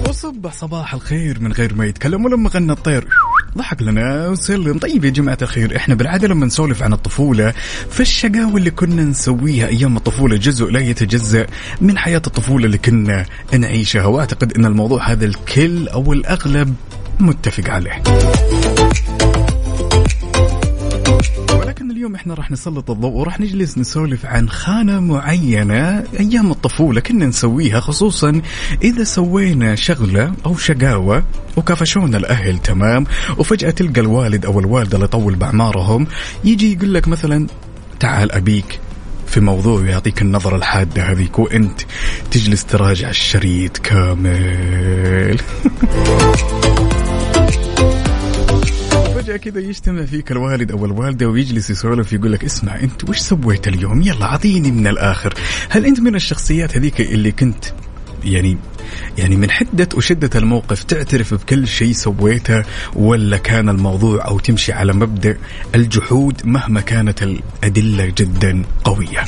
[0.10, 3.08] وصبح صباح الخير من غير ما يتكلم ولما غنى الطير.
[3.58, 7.54] ضحك لنا وسلم طيب يا جماعة الخير إحنا بالعادة لما نسولف عن الطفولة
[7.90, 11.48] فالشقاوة اللي كنا نسويها أيام الطفولة جزء لا يتجزأ
[11.82, 14.06] من حياة الطفولة اللي كنا نعيشها.
[14.06, 16.76] وأعتقد إن الموضوع هذا الكل أو الأغلب
[17.20, 18.04] متفق عليه.
[22.02, 27.80] اليوم إحنا راح نسلط الضوء وراح نجلس نسولف عن خانة معينة أيام الطفولة كنا نسويها
[27.80, 28.42] خصوصا
[28.84, 31.24] إذا سوينا شغلة أو شقاوة
[31.58, 33.06] وكافشونا الأهل تمام؟
[33.38, 36.08] وفجأة تلقى الوالد أو الوالدة اللي يطول بأعمارهم
[36.44, 37.48] يجي يقول لك مثلا
[38.00, 38.80] تعال أبيك
[39.28, 41.82] في موضوع ويعطيك النظرة الحادة هذيك وأنت
[42.32, 45.38] تجلس تراجع الشريط كامل.
[49.32, 53.68] فجأة كذا يجتمع فيك الوالد أو الوالدة ويجلس يسولف يقول لك اسمع أنت وش سويت
[53.68, 55.34] اليوم؟ يلا أعطيني من الآخر.
[55.70, 57.66] هل أنت من الشخصيات هذيك اللي كنت
[58.24, 58.58] يعني
[59.18, 62.64] يعني من حدة وشدة الموقف تعترف بكل شيء سويته
[62.96, 65.38] ولا كان الموضوع أو تمشي على مبدأ
[65.76, 69.24] الجحود مهما كانت الأدلة جدا قوية؟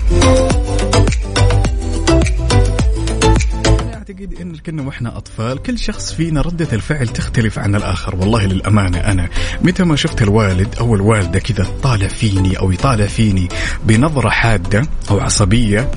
[4.13, 8.15] أعتقد إن كنا وإحنا أطفال كل شخص فينا ردة الفعل تختلف عن الآخر.
[8.15, 9.30] والله للأمانة أنا
[9.62, 13.47] متى ما شفت الوالد أو الوالدة كذا طالع فيني أو يطالع فيني
[13.84, 15.91] بنظرة حادة أو عصبية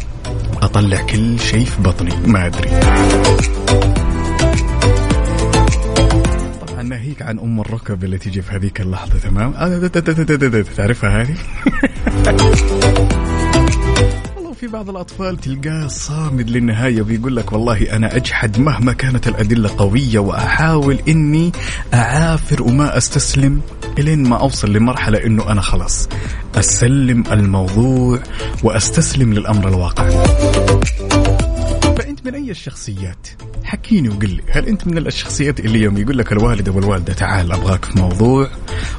[0.62, 2.70] أطلع كل شيء في بطني ما أدري.
[6.82, 9.86] ناهيك عن أم الركب اللي تيجي في هذيك اللحظة تمام؟ آه،
[10.76, 11.36] تعرفها هذه؟
[14.60, 20.18] في بعض الأطفال تلقاه صامد للنهاية ويقول لك والله أنا أجحد مهما كانت الأدلة قوية
[20.18, 21.52] وأحاول إني
[21.94, 23.60] أعافر وما أستسلم
[23.98, 26.08] إلين ما أوصل لمرحلة إنه أنا خلاص
[26.54, 28.18] أسلم الموضوع
[28.62, 30.08] وأستسلم للأمر الواقع.
[32.26, 33.28] من أي الشخصيات؟
[33.64, 37.52] حكيني وقل لي هل أنت من الشخصيات اللي يوم يقول لك الوالد أو الوالدة تعال
[37.52, 38.50] أبغاك في موضوع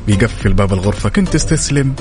[0.07, 1.95] ويقفل باب الغرفة كنت تستسلم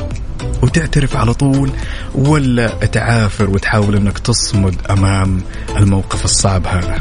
[0.63, 1.71] وتعترف على طول
[2.15, 5.41] ولا تعافر وتحاول إنك تصمد أمام
[5.77, 6.99] الموقف الصعب هذا؟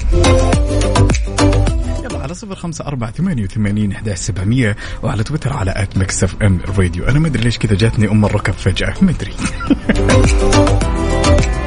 [2.36, 7.06] صفر خمسة أربعة ثمانية وثمانين أحداش سبعمية وعلى تويتر على at Mix FM Radio.
[7.06, 9.34] أنا ما أدري ليش كذا جاتني أم الركب فجأة ما أدري.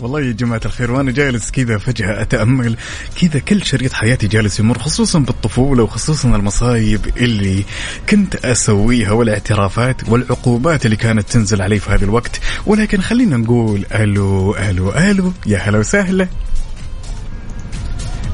[0.00, 2.76] والله يا جماعة الخير وأنا جالس كذا فجأة أتأمل
[3.20, 7.64] كذا كل شريط حياتي جالس يمر خصوصا بالطفولة وخصوصا المصايب اللي
[8.08, 12.40] كنت أسويها والاعترافات والعقوبات اللي كانت تنزل علي في هذا الوقت.
[12.66, 16.28] ولكن خلينا نقول ألو ألو ألو يا هلا وسهلا.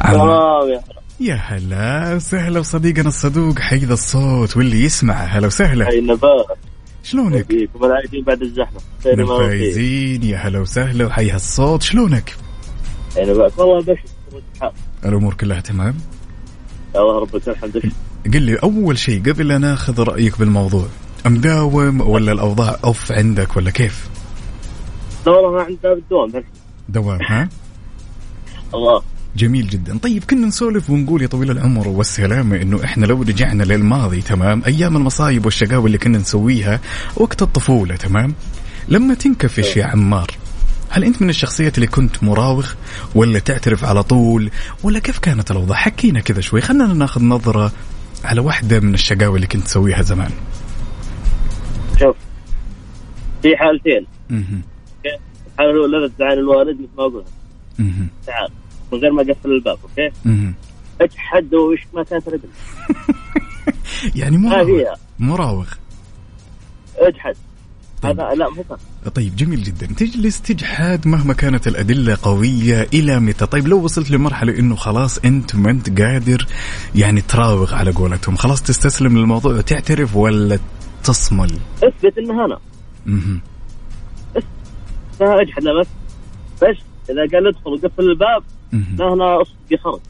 [0.05, 0.81] يا هلا
[1.21, 5.15] يا هلا وسهلا وصديقنا الصدوق حيد الصوت واللي يسمع.
[5.15, 5.89] هلا وسهلا.
[5.89, 6.60] هاي نبات
[7.03, 8.81] شلونك؟ فيكم العايدين بعد الزحمة.
[9.07, 12.35] الفايزين يا هلا وسهلا وحي هالصوت شلونك؟
[13.17, 14.73] هاي نبات والله بشر.
[15.05, 15.95] الأمور كلها تمام؟
[16.97, 17.93] الله ربك الحمد لله
[18.35, 20.87] قل لي أول شيء قبل لا ناخذ رأيك بالموضوع
[21.27, 24.09] مداوم ولا الأوضاع أوف عندك ولا كيف؟
[25.27, 26.45] لا والله ما عندنا بالدوام بس
[26.89, 27.49] دوام ها؟
[28.75, 29.03] الله
[29.37, 29.99] جميل جدا.
[29.99, 34.97] طيب كنا نسولف ونقول يا طويل العمر والسلامة إنه إحنا لو رجعنا للماضي تمام؟ أيام
[34.97, 36.81] المصايب والشقاوة اللي كنا نسويها
[37.17, 38.35] وقت الطفولة تمام؟
[38.89, 40.31] لما تنكفش يا عمار
[40.89, 42.67] هل أنت من الشخصيات اللي كنت مراوغ
[43.15, 44.51] ولا تعترف على طول؟
[44.83, 46.61] ولا كيف كانت الأوضاع؟ حكينا كذا شوي.
[46.61, 47.73] خلينا ناخذ نظرة
[48.25, 50.31] على واحدة من الشقاوة اللي كنت تسويها زمان.
[51.99, 52.17] شوف
[53.43, 54.07] في حالتين.
[54.31, 57.23] الحالة الأولى تزعل الوالد مثل ما
[57.79, 58.09] مهم.
[58.27, 58.49] تعال.
[58.93, 59.79] من غير ما أقفل الباب
[60.25, 60.55] مهم.
[61.01, 62.49] اجحد وش ما كانت ردل
[64.21, 64.85] يعني ما مراوغ
[65.19, 65.67] مراوغ
[66.99, 67.37] اجحد
[68.05, 68.65] هذا لا مو
[69.15, 69.87] طيب جميل جدا.
[69.87, 75.57] تجلس تجحد مهما كانت الأدلة قوية إلى متى؟ طيب لو وصلت لمرحلة إنه خلاص أنت
[75.57, 76.47] ما أنت قادر
[76.95, 80.59] يعني تراوغ على قولتهم خلاص تستسلم للموضوع وتعترف ولا
[81.05, 82.59] تصمل؟ اثبت إنها أنا.
[83.07, 83.41] انها
[85.43, 85.87] اجحد بس.
[86.63, 86.77] بس
[87.11, 90.01] إذا قال ادخل وقفل الباب هنا اصدقي خرج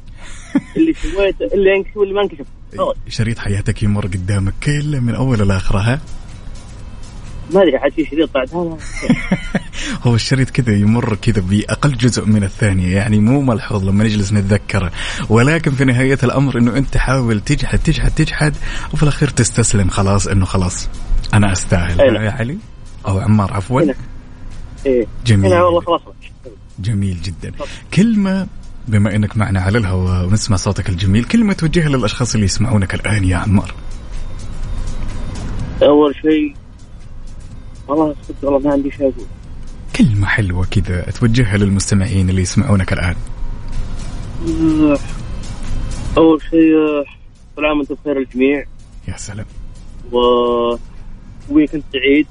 [0.76, 2.46] اللي سويته اللي انكشف واللي ما انكشف
[3.08, 6.00] شريط حياتك يمر قدامك كله من أول لآخره ها؟
[7.54, 8.76] ما أدري حد في شريط بعد هذا
[10.06, 14.92] هو الشريط كذا يمر كذا بأقل جزء من الثانية يعني مو ملحوظ لما نجلس نتذكره.
[15.28, 18.54] ولكن في نهاية الأمر إنه أنت حاول تجحد تجحد تجحد
[18.92, 20.88] وفي الأخير تستسلم خلاص إنه خلاص
[21.34, 22.24] أنا أستاهل نعم.
[22.24, 22.58] يا علي؟
[23.06, 23.82] أو عمار عفوا.
[23.82, 23.94] هنا.
[24.86, 25.06] إيه.
[25.26, 25.52] جميل.
[25.52, 26.00] هنا والله خلاص.
[26.82, 27.52] جميل جدا.
[27.94, 28.46] كلمة
[28.88, 33.36] بما إنك معنا على الهواء ونسمع صوتك الجميل كلمة توجهها للأشخاص اللي يسمعونك الآن يا
[33.36, 33.74] عمار
[35.82, 36.54] أول شيء
[37.88, 39.26] والله صدق والله ما عندي شيء أقول.
[39.96, 43.14] كلمة حلوة كذا توجهها للمستمعين اللي يسمعونك الآن.
[46.18, 46.72] أول شيء
[47.56, 48.64] كل عام وأنتم بخير الجميع
[49.08, 49.46] يا سلام.
[50.12, 50.18] و
[51.50, 52.26] ويكند سعيد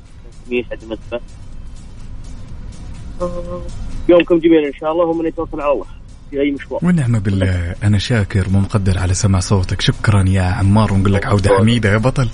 [4.09, 5.85] يومكم جميل إن شاء الله ومن يتوكل على الله
[6.31, 6.79] في أي مشوار.
[6.83, 7.75] ونعم بالله.
[7.83, 9.81] أنا شاكر ومقدر على سماع صوتك.
[9.81, 12.29] شكرا يا عمار ونقول لك عودة حميدة يا بطل.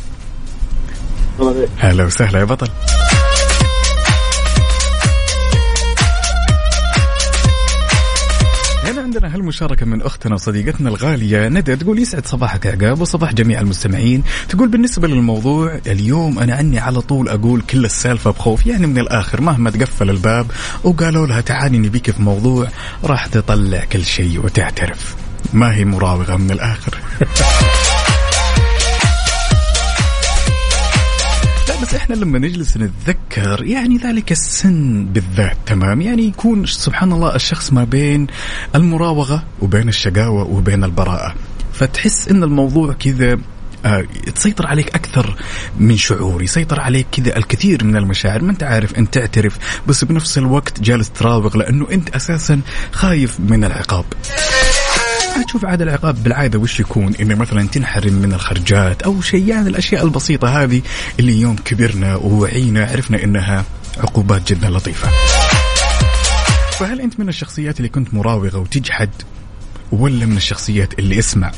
[1.78, 2.68] هلا وسهلا يا بطل.
[9.06, 14.24] عندنا هالمشاركة من أختنا وصديقتنا الغالية ندى تقول يسعد صباحك عقاب وصباح جميع المستمعين.
[14.50, 19.42] تقول بالنسبة للموضوع اليوم أنا عني على طول أقول كل السالفة بخوف يعني من الآخر
[19.42, 20.52] مهما تقفل الباب
[20.84, 22.68] وقالوا لها تعالي نبيك في موضوع
[23.04, 25.16] راح تطلع كل شيء وتعترف.
[25.54, 26.98] ما هي مراوغة من الآخر.
[31.70, 37.36] لا بس إحنا لما نجلس نتذكر يعني ذلك السن بالذات تمام؟ يعني يكون سبحان الله
[37.36, 38.28] الشخص ما بين
[38.76, 41.36] المراوغة وبين الشقاوة وبين البراءة.
[41.74, 43.38] فتحس إن الموضوع كذا
[43.86, 45.36] آه، تسيطر عليك أكثر
[45.80, 48.44] من شعور يسيطر عليك كذا الكثير من المشاعر.
[48.44, 53.64] ما أنت عارف أنت تعترف بس بنفس الوقت جالس تراوغ لأنه أنت أساسا خايف من
[53.64, 54.06] العقاب.
[55.44, 60.04] تشوف عاد العقاب بالعادة وش يكون؟ إنه مثلا تنحرم من الخرجات أو شيء يعني الأشياء
[60.04, 60.82] البسيطة هذه
[61.20, 63.66] اللي يوم كبرنا ووعينا عرفنا إنها
[63.98, 65.10] عقوبات جدا لطيفة.
[66.72, 69.10] فهل أنت من الشخصيات اللي كنت مراوغة وتجحد؟
[69.92, 71.52] ولا من الشخصيات اللي اسمع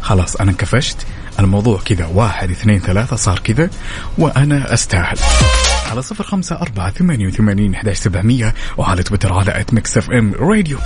[0.00, 0.96] خلاص أنا انكفشت
[1.40, 3.70] الموضوع كذا واحد اثنين ثلاثة صار كذا
[4.18, 5.18] وأنا أستاهل.
[5.90, 7.74] على صفر خمسة أربعة ثمانية وثمانين
[8.78, 10.78] وعلى تويتر على at Mix FM Radio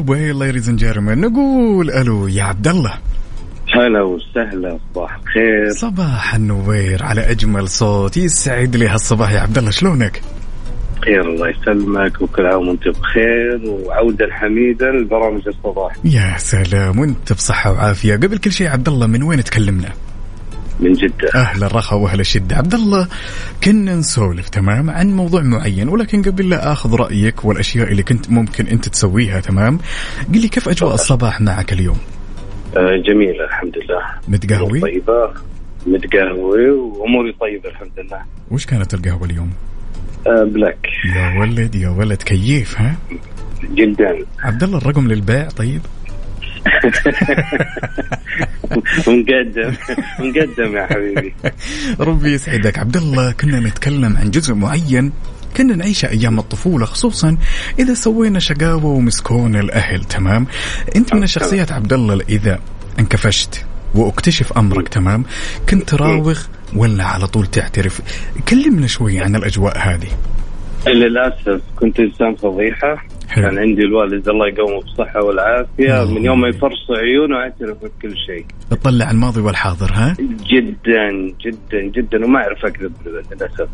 [0.00, 2.98] well well ladies and gentlemen نقول ألو يا عبد الله.
[3.74, 5.70] هلا وسهلا صباح الخير.
[5.70, 9.70] صباح النوير على أجمل صوت يسعد لي هالصباح يا عبد الله.
[9.70, 10.22] شلونك؟
[11.04, 15.92] خير الله يسلمك وكل عام وانت بخير وعودا حميدا لبرامج الصباح.
[16.04, 18.16] يا سلام وانت بصحة وعافية.
[18.16, 19.88] قبل كل شيء عبد الله من وين تكلمنا؟
[20.80, 23.08] من جدة أهل الرخاء وأهل الشدة عبد الله
[23.64, 28.66] كنا نسولف تمام عن موضوع معين ولكن قبل لا آخذ رأيك والأشياء اللي كنت ممكن
[28.66, 29.78] أنت تسويها تمام
[30.34, 31.98] قل لي كيف أجواء الصباح معك اليوم؟
[32.76, 35.30] آه جميلة الحمد لله متقهوي؟ طيبة
[35.86, 39.50] متقهوي وأموري طيبة الحمد لله وش كانت القهوة اليوم؟
[40.26, 42.96] آه بلاك يا ولد يا ولد كيف ها؟
[43.74, 45.80] جدا عبد الله الرقم للبيع طيب؟
[49.08, 49.74] مقدم
[50.18, 51.34] مقدم يا حبيبي.
[52.00, 52.78] ربي يسعدك.
[52.78, 55.12] عبد الله كنا نتكلم عن جزء معين.
[55.56, 57.36] كنا نعيشه أيام الطفولة خصوصا
[57.78, 60.04] إذا سوينا شقاوة ومسكون الأهل.
[60.04, 60.46] تمام؟
[60.96, 62.58] أنت من الشخصيات عبد الله إذا
[62.98, 65.24] انكفشت واكتشف أمرك تمام؟
[65.68, 66.40] كنت تراوغ
[66.76, 68.00] ولا على طول تعترف؟
[68.48, 70.08] كلمنا شوي عن الأجواء هذه.
[70.92, 72.96] للأسف كنت إنسان فضيحة
[73.28, 73.44] حلو.
[73.44, 76.14] كان عندي الوالد الله يقومه بالصحه والعافية الله.
[76.14, 80.16] من يوم ما يفرص عيونه اعترف بكل شيء تطلع الماضي والحاضر ها
[80.50, 83.68] جدا جدا جدا وما أعرف اكذب للأسف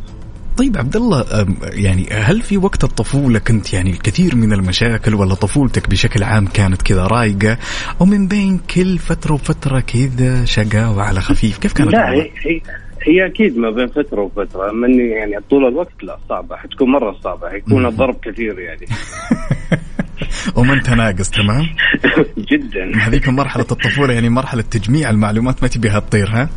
[0.58, 1.24] طيب عبد الله
[1.62, 6.82] يعني هل في وقت الطفولة كنت يعني الكثير من المشاكل ولا طفولتك بشكل عام كانت
[6.82, 7.58] كذا رايقة
[8.00, 12.60] أو من بين كل فترة وفترة كذا شقاوة على خفيف كيف كانت لا؟ هي, هي
[13.02, 17.16] هي أكيد ما بين فترة وفترة أما إني يعني طول الوقت لا صعبة حتكون مرة
[17.24, 18.86] صعبة حيكون الضرب كثير يعني.
[20.56, 21.66] وما انت ناقص تمام؟
[22.52, 22.92] جدا.
[22.96, 26.48] هذيك مرحلة الطفولة يعني مرحلة تجميع المعلومات ما تبيها تطير ها؟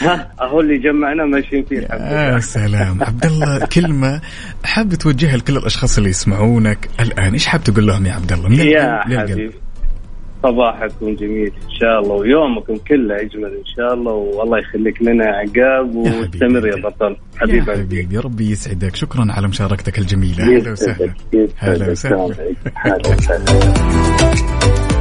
[0.02, 3.02] ها أهو اللي جمعنا ماشيين فيه يا سلام.
[3.02, 4.20] عبد الله كلمة
[4.64, 7.32] حاب توجهها لكل الأشخاص اللي يسمعونك الآن.
[7.32, 9.00] إيش حاب تقول لهم يا عبد الله يا.
[9.18, 9.50] حبيبي.
[10.42, 15.32] صباحكم جميل إن شاء الله ويومكم كله أجمل إن شاء الله والله يخليك لنا يا
[15.32, 16.82] عقاب يا واستمر يا حبيبي.
[16.82, 18.02] بطل يا حبيب قلبي.
[18.02, 18.96] حبيبي ربي يسعدك.
[18.96, 20.44] شكرا على مشاركتك الجميلة.
[20.44, 21.14] أهلا وسهلا.
[21.32, 21.54] يسعدك.
[21.58, 22.38] هلا يسعدك
[23.18, 23.72] وسهلا.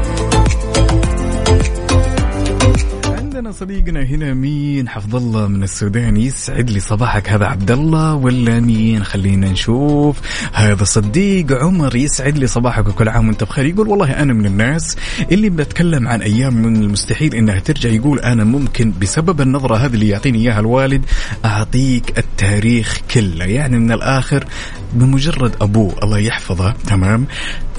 [3.42, 4.04] عندنا صديقنا.
[4.04, 6.18] هنا مين؟ حفظ الله من السودان.
[6.18, 10.22] يسعد لي صباحك هذا عبد الله ولا مين؟ خلينا نشوف.
[10.54, 13.66] هذا صديق عمر يسعد لي صباحك وكل عام وأنت بخير.
[13.66, 14.98] يقول والله أنا من الناس
[15.32, 17.90] اللي بتكلم عن أيام من المستحيل إنها ترجع.
[17.90, 21.06] يقول أنا ممكن بسبب النظرة هذه اللي يعطيني إياها الوالد
[21.46, 23.46] أعطيك التاريخ كله.
[23.46, 24.46] يعني من الآخر
[24.94, 25.96] بمجرد أبوه.
[26.04, 26.74] الله يحفظه.
[26.88, 27.26] تمام.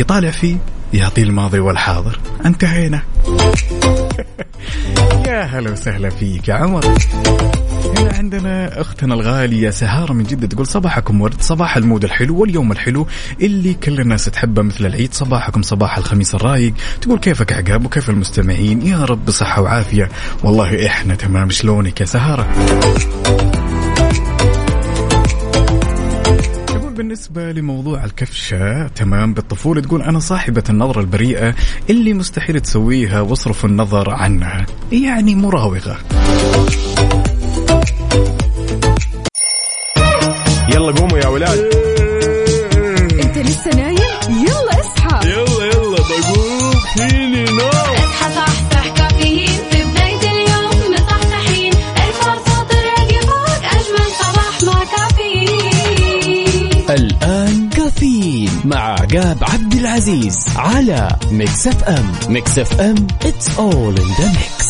[0.01, 0.57] يطالع فيه
[0.95, 2.21] يعطيه الماضي والحاضر.
[2.47, 3.03] انتهينا.
[5.27, 6.85] يا هلا وسهلا فيك يا عمر.
[7.99, 13.07] هنا عندنا أختنا الغالية سهارة من جدة تقول صباحكم ورد صباح المود الحلو واليوم الحلو
[13.41, 15.15] اللي كل الناس تحبه مثل العيد.
[15.15, 16.75] صباحكم صباح الخميس الرايق.
[17.01, 20.09] تقول كيفك عقاب وكيف المستمعين؟ يا رب بصحه وعافية.
[20.45, 21.51] والله إحنا تمام.
[21.51, 22.47] شلونك يا سهارة؟
[26.93, 31.55] بالنسبة لموضوع الكفشة تمام بالطفولة تقول أنا صاحبة النظرة البريئة
[31.91, 35.99] اللي مستحيل تسويها واصرف النظر عنها يعني مراوغة.
[40.69, 41.72] يلا قوموا يا ولاد.
[60.09, 64.63] العزيز على Mix FM Mix FM it's all in the mix.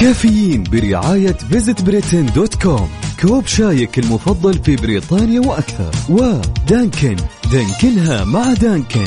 [0.00, 2.90] كافيين برعاية Visit Britain dot com
[3.22, 5.90] كوب شايك المفضل في بريطانيا وأكثر.
[6.08, 7.16] ودانكن.
[7.52, 9.06] دانكنها مع دانكن.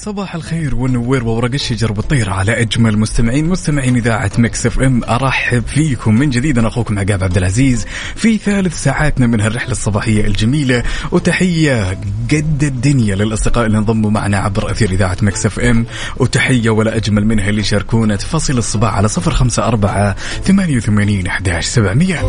[0.00, 5.04] صباح الخير والنوير وورق الشجر والطير على أجمل مستمعين مستمعين إذاعة Mix FM.
[5.04, 7.86] أرحب فيكم من جديد أنا أخوكم عقاب عبد العزيز.
[8.14, 10.82] في ثالث ساعاتنا من هالرحلة الصباحية الجميلة
[11.12, 11.90] وتحية
[12.32, 15.86] قد الدنيا للأصدقاء اللي انضموا معنا عبر أثير إذاعة مكس إف إم.
[16.16, 22.28] وتحية ولا أجمل منها اللي شاركونا تفاصيل الصباح على 054 88 11 700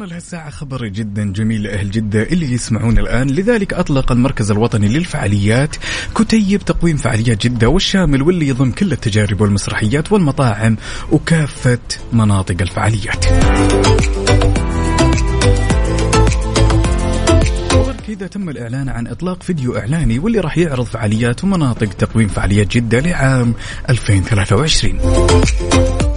[0.00, 3.30] اخترنا لهالساعة خبر جدا جميل لأهل جدة اللي يسمعون الآن.
[3.30, 5.76] لذلك أطلق المركز الوطني للفعاليات
[6.16, 10.76] كتيب تقويم فعاليات جدة والشامل واللي يضم كل التجارب والمسرحيات والمطاعم
[11.12, 11.78] وكافة
[12.12, 13.24] مناطق الفعاليات.
[18.06, 23.00] كذا تم الإعلان عن إطلاق فيديو إعلاني واللي راح يعرض فعاليات ومناطق تقويم فعاليات جدة
[23.00, 23.54] لعام
[23.90, 26.09] 2023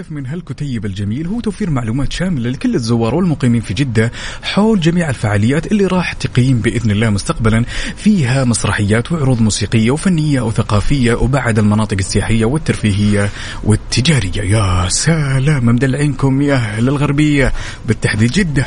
[0.00, 5.08] الهدف من هالكتيب الجميل هو توفير معلومات شاملة لكل الزوار والمقيمين في جدة حول جميع
[5.08, 7.64] الفعاليات اللي راح تقيم بإذن الله مستقبلا.
[7.96, 13.30] فيها مسرحيات وعروض موسيقية وفنية وثقافية وبعد المناطق السياحية والترفيهية
[13.64, 14.42] والتجارية.
[14.42, 17.52] يا سلام مدلعينكم يا أهل الغربية.
[17.86, 18.66] بالتحديد جدة.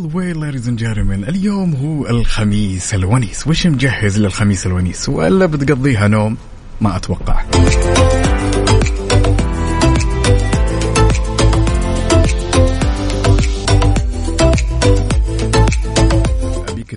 [0.00, 3.46] well well ladies and gentlemen اليوم هو الخميس الونيس.
[3.46, 6.36] وش مجهز للخميس الونيس؟ ولا بتقضيها نوم؟
[6.80, 7.44] ما أتوقع.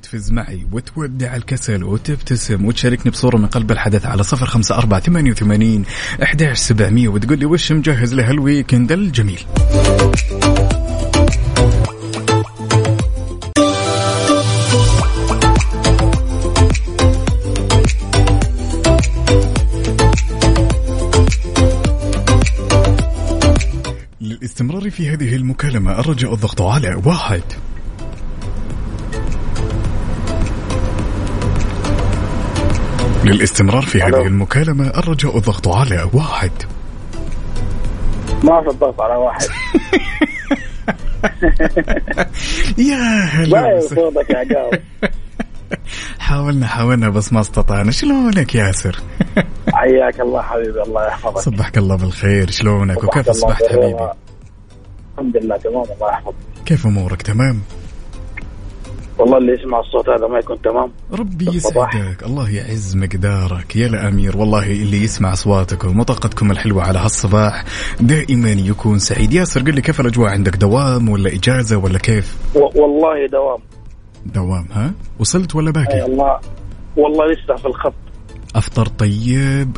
[0.01, 5.31] تفز معي وتودع الكسل وتبتسم وتشاركني بصورة من قلب الحدث على صفر خمسة أربعة ثمانية
[5.31, 5.85] وثمانين
[6.23, 9.39] أحداش سبعمية وتقول لي وش مجهز لهال weekend الجميل.
[24.93, 27.41] في هذه المكالمة الرجاء الضغط على واحد.
[33.23, 36.51] للاستمرار في هذه المكالمة الرجاء الضغط على واحد.
[38.43, 39.47] ما في الضغط على واحد.
[42.89, 43.79] يا هلا.
[43.79, 44.81] صوتك يا عقاب
[46.19, 47.91] حاولنا حاولنا بس ما استطعنا.
[47.91, 48.99] شلونك ياسر؟
[49.73, 51.39] حياك الله حبيبي الله يحفظك.
[51.39, 52.49] صبحك الله بالخير.
[52.49, 53.63] شلونك؟ وكيف أصبحت.
[53.63, 54.09] حبيبي؟
[55.13, 56.35] الحمد لله تمام الله يحفظك.
[56.65, 57.61] كيف أمورك؟ تمام؟
[59.19, 60.91] والله اللي يسمع الصوت هذا ما يكون تمام.
[61.11, 61.45] ربي.
[61.55, 62.23] يسعدك.
[62.23, 63.75] الله يعز مقدارك.
[63.75, 67.63] يا الأمير والله اللي يسمع أصواتكم وطاقتكم الحلوة على هالصباح
[67.99, 69.33] دائما يكون سعيد.
[69.33, 73.59] ياسر قل لي كيف الأجواء عندك؟ دوام ولا إجازة ولا كيف؟ و- والله دوام.
[74.25, 76.39] دوام ها؟ وصلت ولا باقي؟ الله
[76.97, 77.93] والله لسه في الخط.
[78.55, 79.77] أفطر طيب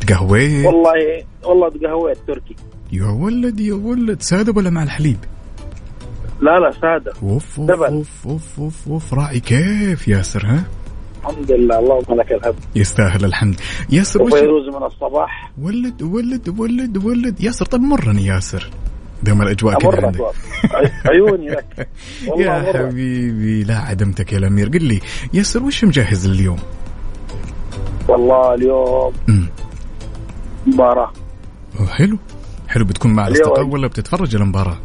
[0.00, 2.56] تقهويت؟ والله والله تقهويت تركي.
[2.92, 4.22] يا ولد يا ولد.
[4.22, 5.16] سادة ولا مع الحليب؟
[6.40, 7.12] لا لا سادة.
[7.22, 7.84] أوف أوف دبل.
[7.84, 9.14] أوف أوف أوف, أوف.
[9.14, 10.64] راعي كيف ياسر ها؟
[11.20, 11.78] الحمد لله.
[11.78, 12.54] اللهم لك الحمد.
[12.76, 13.60] يستاهل الحمد.
[13.90, 17.40] ياسر وش وفيروز من الصباح؟ ولد ولد ولد ولد.
[17.40, 18.70] ياسر طيب مرني ياسر.
[19.22, 20.20] دام الأجواء كذا عندك.
[20.74, 21.88] عي- عيوني لك.
[22.38, 24.68] يا حبيبي لا عدمتك يا الأمير.
[24.68, 25.00] قل لي
[25.34, 26.58] ياسر وش مجهز اليوم؟
[28.08, 29.12] والله اليوم
[31.80, 32.18] أوه، حلو.
[32.72, 34.78] حلو بتكون مع الأصدقاء ولا بتتفرج المباراة؟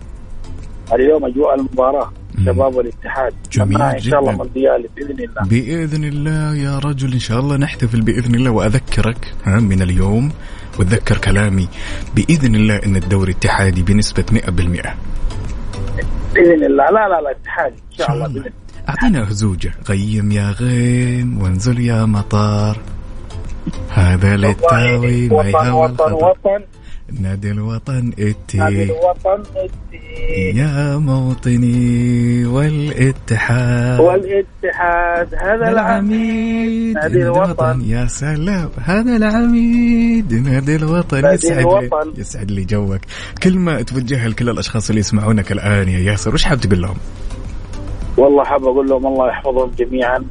[0.94, 2.12] اليوم أجواء المباراة.
[2.46, 3.34] شباب والاتحاد.
[3.52, 4.32] جميل إن شاء الله.
[4.32, 5.42] مونديال باذن الله.
[5.50, 10.32] بإذن الله يا رجل إن شاء الله نحتفل بإذن الله وأذكرك ها من اليوم
[10.80, 11.68] وتذكر كلامي.
[12.16, 14.96] بإذن الله إن الدوري الاتحادي بنسبة 100%
[16.34, 16.86] بإذن الله.
[16.86, 17.72] لا لا لا اتحاد.
[17.72, 18.52] إن شاء الله بإذن الله.
[18.90, 22.78] أعطينا هزوجه غيم يا غيم وانزل يا مطار.
[23.90, 26.62] هذا للتاوي ما يهوى وطن وطن.
[27.22, 28.68] نادي الوطن إتي.
[28.68, 30.58] الوطن إتي.
[30.58, 34.00] يا موطني والإتحاد.
[34.00, 36.96] والإتحاد هذا العميد.
[36.96, 37.82] نادي الوطن.
[37.82, 38.70] يا سلام.
[38.84, 40.34] هذا العميد.
[40.34, 41.22] نادي الوطن.
[41.22, 42.12] نادي يسعد الوطن.
[42.16, 43.02] لي يسعد لي جوك.
[43.44, 46.98] كلمة توجهها لكل الأشخاص اللي يسمعونك الآن يا ياسر وش حاب تقول لهم؟
[48.18, 50.26] والله حاب أقول لهم الله يحفظهم جميعا.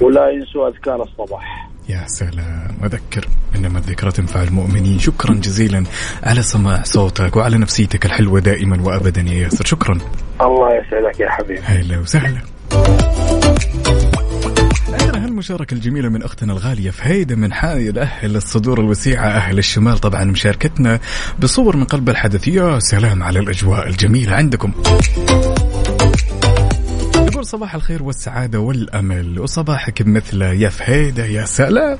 [0.00, 1.70] ولا ينسوا أذكار الصباح.
[1.88, 2.76] يا سلام.
[2.84, 4.98] أذكر إنما الذكرى تنفع المؤمنين.
[4.98, 5.84] شكرا جزيلا.
[6.22, 9.64] على سماع صوتك وعلى نفسيتك الحلوة دائما وأبدا يا ياسر.
[9.64, 9.98] شكرا.
[10.40, 11.60] الله يسعدك يا حبيبي.
[11.64, 12.40] هلا وسهلا.
[14.88, 19.98] عندنا هالمشاركة الجميلة من أختنا الغالية فهيدة من حايل أهل الصدور الوسيعة أهل الشمال.
[19.98, 21.00] طبعا مشاركتنا
[21.38, 22.48] بصور من قلب الحدث.
[22.48, 24.72] يا سلام على الأجواء الجميلة عندكم.
[27.44, 29.38] يقول صباح الخير والسعادة والأمل.
[29.38, 31.98] وصباحك بمثله يا فهيدة يا سلام.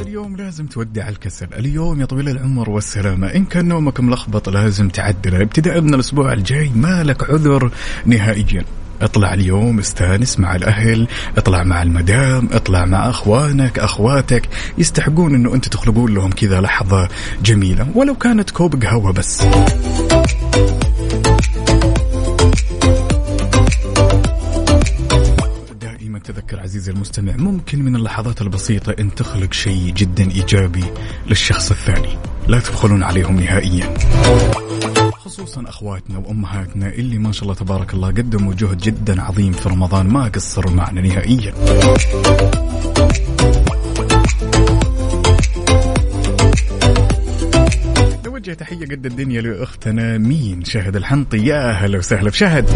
[0.00, 1.46] اليوم لازم تودع الكسل.
[1.54, 3.26] اليوم يا طويل العمر والسلامة.
[3.26, 5.42] إن كان نومك ملخبط لازم تعدله.
[5.42, 7.70] ابتداء من الأسبوع الجاي ما لك عذر
[8.06, 8.64] نهائيا.
[9.02, 14.48] اطلع اليوم استانس مع الأهل اطلع مع المدام اطلع مع أخوانك أخواتك.
[14.78, 17.08] يستحقون أنه أنت تخلقون لهم كذا لحظة
[17.42, 19.46] جميلة ولو كانت كوب قهوة بس.
[26.24, 30.84] تذكر عزيزي المستمع ممكن من اللحظات البسيطة أن تخلق شيء جدا إيجابي
[31.26, 32.18] للشخص الثاني.
[32.48, 33.94] لا تبخلون عليهم نهائيا.
[35.24, 40.06] خصوصا أخواتنا وأمهاتنا اللي ما شاء الله تبارك الله قدموا جهد جدا عظيم في رمضان
[40.06, 41.54] ما قصروا معنا نهائيا.
[48.26, 51.46] نوجه تحية قد الدنيا لأختنا مين؟ شهد الحنطي.
[51.46, 52.70] يا أهلا وسهلا بشهد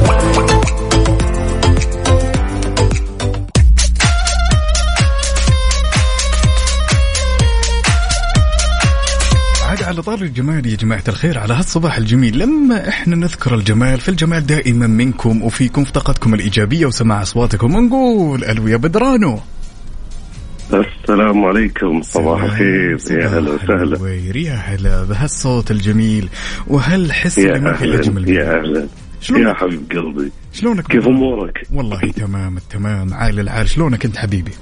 [10.07, 12.39] طار الجمال يا جماعة الخير على هالصباح الجميل.
[12.39, 18.69] لما إحنا نذكر الجمال فالجمال دائما منكم وفيكم في طاقتكم الإيجابية وسماع أصواتكم ونقول ألو
[18.69, 19.41] يا بدرانو.
[20.73, 22.99] السلام عليكم صباح الخير.
[23.11, 24.09] يا هلا وسهلا.
[24.35, 26.29] يا هلا بهالصوت الجميل.
[26.67, 28.89] وهالحس يا الأجمل يا
[29.21, 30.33] شلونك؟ يا حبيب قلبي.
[30.53, 34.53] شلونك؟ كيف؟ أمورك؟ والله تمام التمام عال العال شلونك أنت حبيبي؟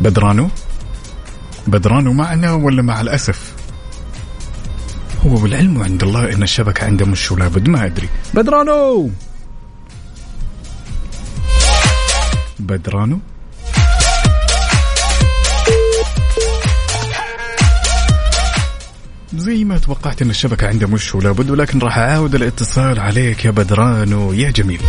[0.00, 0.48] بدرانو؟
[1.66, 3.57] بدرانو معنا ولا مع الأسف؟
[5.28, 8.08] هو بالعلم عند الله إن الشبكة عنده مش لابد ما أدري.
[8.34, 9.10] بدرانو!
[12.58, 13.18] بدرانو!
[19.34, 24.32] زي ما توقعت إن الشبكة عنده مش لابد ولكن راح أعاود الاتصال عليك يا بدرانو
[24.32, 24.80] يا جميل.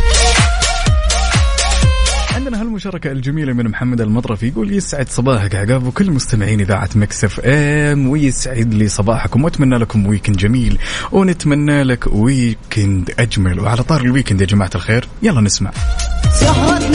[2.49, 8.07] عندنا هالمشاركة الجميلة من محمد المطرفي يقول يسعد صباحك عقاب وكل مستمعين إذاعة Mix FM
[8.09, 10.77] ويسعد لي صباحكم وأتمنى لكم weekend جميل
[11.11, 15.71] ونتمنى لك weekend أجمل وعلى طار ال weekend يا جماعة الخير يلا نسمع.
[16.39, 16.88] سهرتنا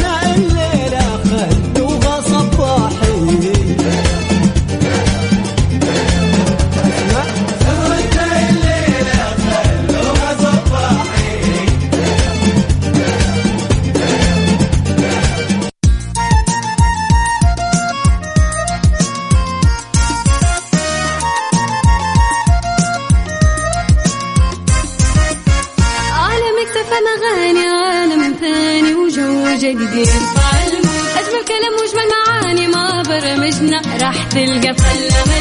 [34.37, 35.34] راح تلقى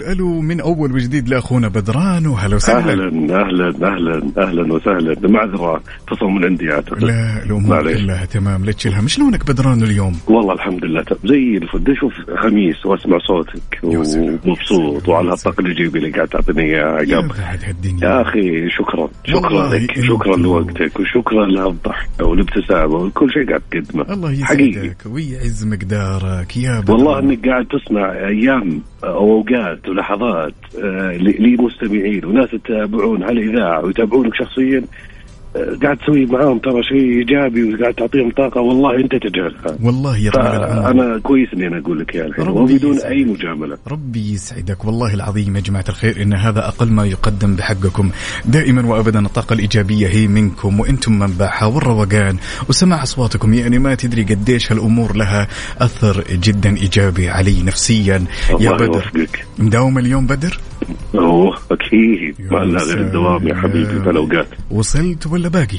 [0.00, 2.92] ألو من أول وجديد لأخونا بدران وهلا وسهلا.
[2.92, 5.28] أهلا أهلا أهلا أهلا وسهلا.
[5.28, 7.82] معذره اتصل من عندي اعتقد لا الأمور.
[7.82, 8.64] كلها تمام.
[8.64, 9.06] لا تشيلها.
[9.06, 12.12] شلونك بدران اليوم؟ والله الحمد لله زي الفل أشوف
[12.42, 17.30] خميس وأسمع صوتك ومبسوط وعلى هالطاقه الإيجابية اللي قاعد تعطيني إياها عقاب
[18.02, 24.12] يا أخي شكرا شكرا لك شكرا لوقتك وشكرا لهالضحكه والابتسامة وكل شيء قاعد تقدمه.
[24.14, 26.56] الله يسعدك ويعز مقدارك.
[26.56, 26.96] يا بدران.
[26.96, 34.34] والله إنك قاعد تسمع أيام أو أوقات ولحظات آه، لمستمعين وناس يتابعون على الاذاعه ويتابعونك
[34.34, 34.84] شخصيا
[35.82, 40.46] قاعد تسوي معاهم ترى شيء إيجابي وقاعد تعطيهم طاقة والله أنت تجهلها والله يا طويل
[40.46, 42.98] العمر فأنا كويس اني أنا أقول لك يا الحين وبدون.
[42.98, 43.78] أي مجاملة.
[43.88, 44.84] ربي يسعدك.
[44.84, 48.10] والله العظيم يا جماعة الخير إن هذا أقل ما يقدم بحقكم.
[48.44, 52.36] دائما وأبدا الطاقة الإيجابية هي منكم وأنتم منبعها والروقان.
[52.68, 55.48] وسماع أصواتكم يعني ما تدري قديش هالأمور لها
[55.78, 58.24] أثر جدا إيجابي علي نفسيا.
[58.60, 59.12] يا بدر.
[59.58, 60.58] مداوم اليوم بدر؟
[61.14, 62.34] أوه أكيد.
[62.50, 65.78] ما لنا غير الدوام يا حبيبي في الاوقات وصلت ولا باقي؟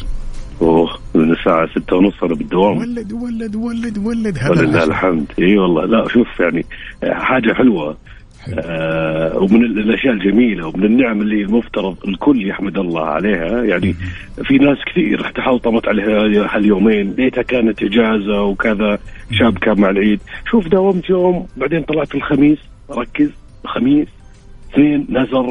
[0.61, 2.77] أوه من الساعة ستة ونص أنا بالدوام.
[2.77, 4.83] ولد ولد ولد ولد هذا ولله.
[4.83, 5.25] الحمد.
[5.39, 6.65] إي والله لا شوف يعني
[7.03, 7.97] حاجة حلوة.
[8.59, 13.63] آه ومن ال- الأشياء الجميلة ومن النعم اللي المفترض الكل يحمد الله عليها.
[13.63, 13.95] يعني
[14.43, 17.13] في ناس كثير تحوطمت عليها هاليومين.
[17.17, 18.99] ليتها كانت إجازة وكذا
[19.31, 20.19] شاب كان مع العيد.
[20.51, 22.57] شوف داومت يوم بعدين طلعت الخميس.
[22.91, 23.29] ركز
[23.65, 24.07] الخميس
[24.73, 25.47] اثنين نزل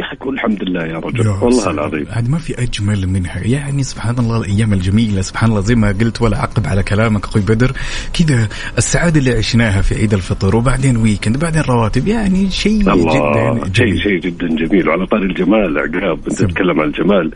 [0.00, 1.26] قاعد أقول الحمد لله يا رجل.
[1.26, 1.70] يا والله.
[1.70, 2.06] العظيم.
[2.10, 6.22] عاد ما في أجمل منها يعني سبحان الله الأيام الجميلة سبحان الله زي ما قلت
[6.22, 7.72] ولا اعقب على كلامك أخوي بدر.
[8.12, 8.48] كذا
[8.78, 12.08] السعادة اللي عشناها في عيد الفطر وبعدين ويكند بعدين رواتب.
[12.08, 14.88] يعني شيء الله جدا شيء شيء جدا جميل.
[14.88, 17.30] وعلى طاري الجمال عقاب أنت تتكلم عن الجمال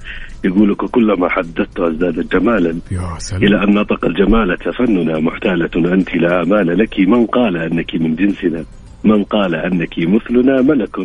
[0.44, 3.42] يقول لك كلما حدثته ازدادت جمالا يا سلام.
[3.42, 7.00] إلى أن نطق الجمال تفننا محتالة أنت لا آمال لك.
[7.00, 8.64] من قال أنك من جنسنا؟
[9.04, 10.96] من قال أنك مثلنا ملك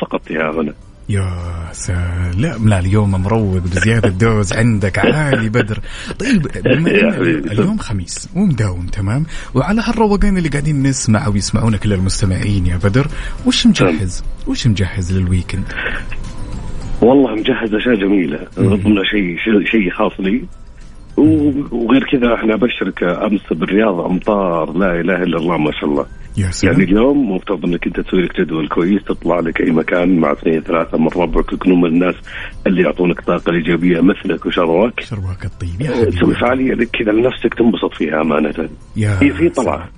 [0.00, 0.72] فقط يا هنا.
[1.08, 1.30] يا
[1.72, 2.68] سلام.
[2.68, 5.78] لا اليوم مروق بزيادة دوز عندك عالي بدر.
[6.18, 6.90] طيب بما.
[7.52, 13.06] اليوم خميس ومداوم تمام؟ وعلى هالروقان اللي قاعدين نسمع ويسمعونا كل المستمعين يا بدر
[13.46, 15.64] وش مجهز؟ وش مجهز للويكند؟
[17.00, 18.38] والله مجهز أشياء جميلة.
[18.58, 19.36] ضمن شيء
[19.70, 20.44] شيء- خاص لي.
[21.18, 26.06] وغير كذا إحنا ابشرك امس بالرياض امطار لا اله الا الله ما شاء الله.
[26.36, 26.72] يا سلام.
[26.72, 30.60] يعني اليوم مفترض انك انت تسوي لك جدول كويس تطلع لك أي مكان مع اثنين
[30.60, 32.14] ثلاثة من ربعك يكونوا من الناس
[32.66, 35.00] اللي يعطونك طاقة إيجابية مثلك وشرواك.
[35.00, 35.80] شرواك الطيب.
[35.80, 36.34] يا تسوي حبيبي.
[36.34, 38.68] فعالية لك كذا لنفسك تنبسط فيها أمانة.
[38.96, 39.88] يا هي في طلعة.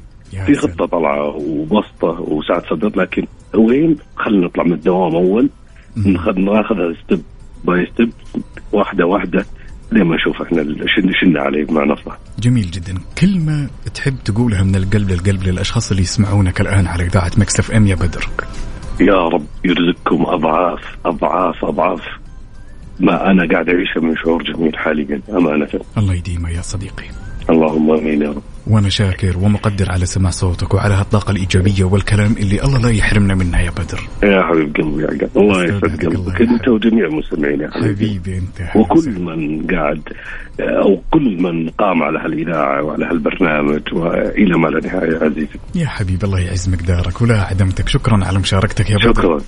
[0.47, 0.55] في.
[0.55, 5.49] خطة طلعة وبسطه وسعه صدر لكن وين؟ خلينا نطلع من الدوام أول.
[6.07, 7.21] ناخذ ناخذها step
[7.65, 8.11] by step
[8.73, 9.45] واحدة واحدة.
[9.93, 10.65] لين ما نشوف إحنا
[11.21, 12.95] شنا عليه بمعنى صح جميل جدا.
[13.19, 17.95] كلمة تحب تقولها من القلب للقلب للأشخاص اللي يسمعونك الآن على إذاعة Mix FM يا
[17.95, 18.29] بدر.
[19.01, 22.01] يا رب يرزقكم أضعاف أضعاف أضعاف
[23.01, 25.69] ما أنا قاعد أعيشه من شعور جميل حاليا أمانة.
[25.99, 27.05] الله يديمه يا صديقي.
[27.51, 28.43] اللهم آمين يا رب.
[28.71, 33.61] وأنا شاكر ومقدر على سماع صوتك وعلى هالطاقة الإيجابية والكلام اللي الله لا يحرمنا منها
[33.61, 34.01] يا بدر.
[34.23, 36.41] يا حبيب قلبي يا عقاب الله يسعد قلبك.
[36.41, 40.03] أنت وجميع المستمعين يا حبيبي حبيبي أنت وكل من قاعد
[40.61, 45.59] أو كل من قام على هالإذاعة وعلى هالبرنامج وإلى ما لا نهاية عزيزي.
[45.75, 47.89] يا حبيبي الله يعز مقدارك ولا عدمتك.
[47.89, 49.13] شكرا على مشاركتك يا بدر.
[49.13, 49.41] شكرا.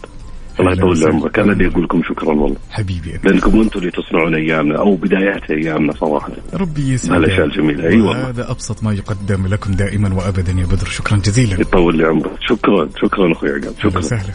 [0.61, 1.05] الله يطول.
[1.09, 1.39] عمرك.
[1.39, 2.57] أنا اللي أقول لكم شكرا والله.
[2.71, 3.19] حبيبي.
[3.25, 6.33] لأنكم أنتم اللي تصنعون أيامنا أو بدايات أيامنا صراحة.
[6.55, 7.15] ربي يسعدك.
[7.15, 8.29] هالاشياء الجميله أي والله.
[8.29, 10.87] هذا أبسط ما يقدم لكم دائما وأبدا يا بدر.
[10.87, 11.61] شكرا جزيلا.
[11.61, 12.33] يطول لي عمرك.
[12.41, 12.89] شكرا.
[12.97, 13.75] شكرا أخوي عقاب.
[13.79, 13.99] شكرا.
[13.99, 14.33] وسهلا.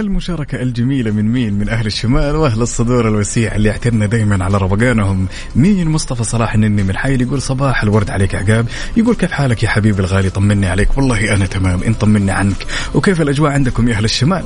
[0.00, 5.26] هالمشاركة الجميلة من مين؟ من أهل الشمال وأهل الصدور الوسيع اللي يعتدنا دائما على روقانهم.
[5.56, 9.68] مين مصطفى صلاح النني من حي يقول صباح الورد عليك عقاب، يقول كيف حالك يا
[9.68, 14.04] حبيبي الغالي طمني عليك، والله أنا تمام، أنت طمني عنك، وكيف الأجواء عندكم يا أهل
[14.04, 14.44] الشمال؟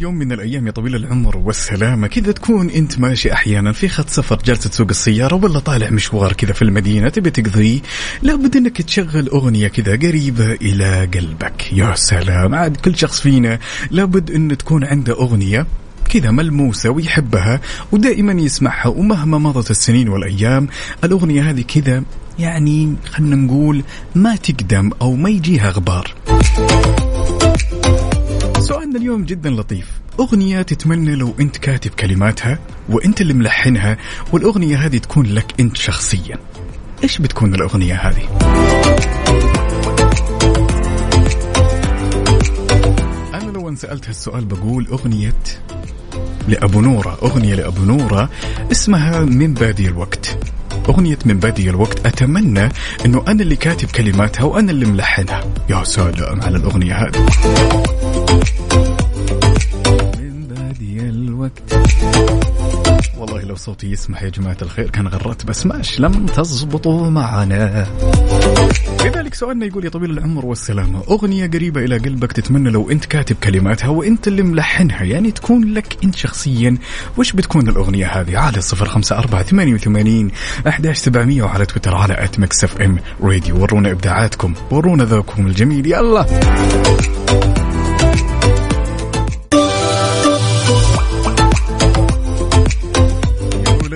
[0.00, 4.38] يوم من الأيام يا طويل العمر والسلامه كذا تكون أنت ماشي أحيانا في خط سفر
[4.44, 7.80] جالس تسوق السيارة ولا طالع مشوار كذا في المدينة تبي تقضيه
[8.22, 11.72] لابد إنك تشغل أغنية كذا قريبة إلى قلبك.
[11.72, 12.54] يا سلام.
[12.54, 13.58] عاد كل شخص فينا
[13.90, 15.66] لابد إن تكون عنده أغنية
[16.08, 17.60] كذا ملموسة ويحبها
[17.92, 20.68] ودائما يسمعها ومهما مضت السنين والأيام
[21.04, 22.02] الأغنية هذه كذا
[22.38, 23.82] يعني خلنا نقول
[24.14, 26.14] ما تقدم أو ما يجيها غبار.
[28.60, 29.90] سؤالنا اليوم جدا لطيف.
[30.20, 32.58] أغنية تتمنى لو أنت كاتب كلماتها
[32.88, 33.96] وأنت اللي ملحنها
[34.32, 36.38] والأغنية هذه تكون لك أنت شخصيا.
[37.02, 38.22] إيش بتكون الأغنية هذه؟
[43.34, 45.42] أنا لو سواء سألت هالسؤال بقول أغنية
[46.48, 47.18] لأبو نورة.
[47.22, 48.30] أغنية لأبو نورة
[48.72, 50.38] اسمها من بادي الوقت.
[50.88, 52.06] أغنية من بادي الوقت.
[52.06, 52.68] أتمنى
[53.06, 55.44] أنه أنا اللي كاتب كلماتها وأنا اللي ملحنها.
[55.68, 57.26] يا سلام على الأغنية هذه.
[60.18, 61.74] من بادي الوقت.
[63.18, 67.86] والله لو صوتي يسمح يا جماعة الخير كان غرت بس ماش لم تزبطوا معنا.
[69.04, 73.36] لذلك سؤالنا يقول يا طويل العمر والسلامة أغنية قريبة إلى قلبك تتمنى لو أنت كاتب
[73.36, 76.78] كلماتها وأنت اللي ملحنها يعني تكون لك أنت شخصيا
[77.18, 80.30] وش بتكون الأغنية هذه؟ على صفر خمسة أربعة ثمانية وثمانين
[80.68, 85.86] أحداش سبعمية وعلى تويتر على at Mix FM Radio ورونا إبداعاتكم ورونا ذوقكم الجميل.
[85.86, 86.26] يلا!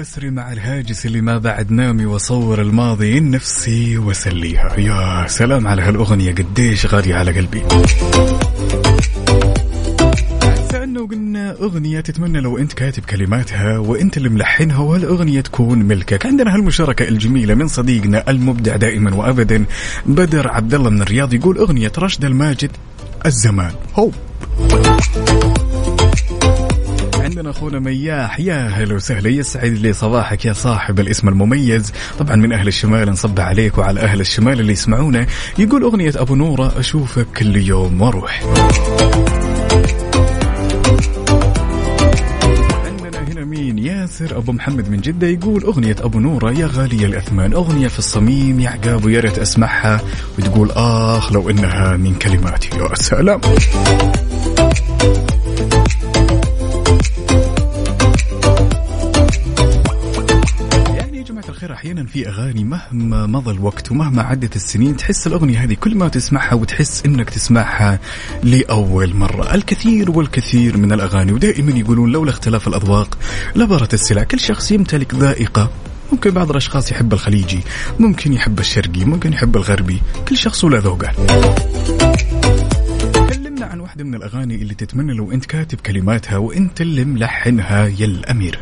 [0.05, 6.35] اسري مع الهاجس اللي ما بعد نامي واصور الماضي نفسي واسليها يا سلام على هالأغنية
[6.35, 7.63] قديش غالية على قلبي.
[10.71, 16.27] سألنا وقلنا أغنية تتمنى لو أنت كاتب كلماتها وأنت اللي ملحنها وهالأغنية تكون ملكك.
[16.27, 19.65] عندنا هالمشاركة الجميلة من صديقنا المبدع دائما وأبدا
[20.07, 22.71] بدر عبد الله من الرياض يقول أغنية رشد الماجد
[23.27, 23.73] الزمان.
[23.95, 24.11] هو.
[27.35, 28.41] عندنا أخونا مياح.
[28.41, 29.28] يا هلا وسهلا.
[29.28, 31.93] يسعد لي صباحك يا صاحب الاسم المميز.
[32.18, 35.26] طبعا من أهل الشمال نصب عليك وعلى أهل الشمال اللي يسمعونا.
[35.59, 38.45] يقول أغنية أبو نورة أشوفك كل يوم وأروح.
[43.45, 47.53] مين؟ ياسر أبو محمد من جدة يقول أغنية أبو نورة يا غاليه الأثمان.
[47.53, 50.01] أغنية في الصميم يا عقاب ويا ريت أسمعها
[50.39, 52.70] وتقول آخ لو إنها من كلماتي.
[52.76, 53.41] يا سلام.
[61.85, 66.55] أحيانا في أغاني مهما مضى الوقت ومهما عدت السنين تحس الأغنية هذه كل ما تسمعها
[66.55, 68.01] وتحس إنك تسمعها
[68.43, 69.55] لأول مرة.
[69.55, 73.18] الكثير والكثير من الأغاني ودائما يقولون لولا اختلاف الأذواق
[73.57, 75.70] لبارت السلع كل شخص يمتلك ذائقة.
[76.12, 77.61] ممكن بعض الأشخاص يحب الخليجي
[77.99, 81.12] ممكن يحب الشرقي ممكن يحب الغربي كل شخص وله ذوقه.
[83.75, 88.59] عن واحدة من الأغاني اللي تتمنى لو أنت كاتب كلماتها وأنت اللي ملحنها يا الأمير.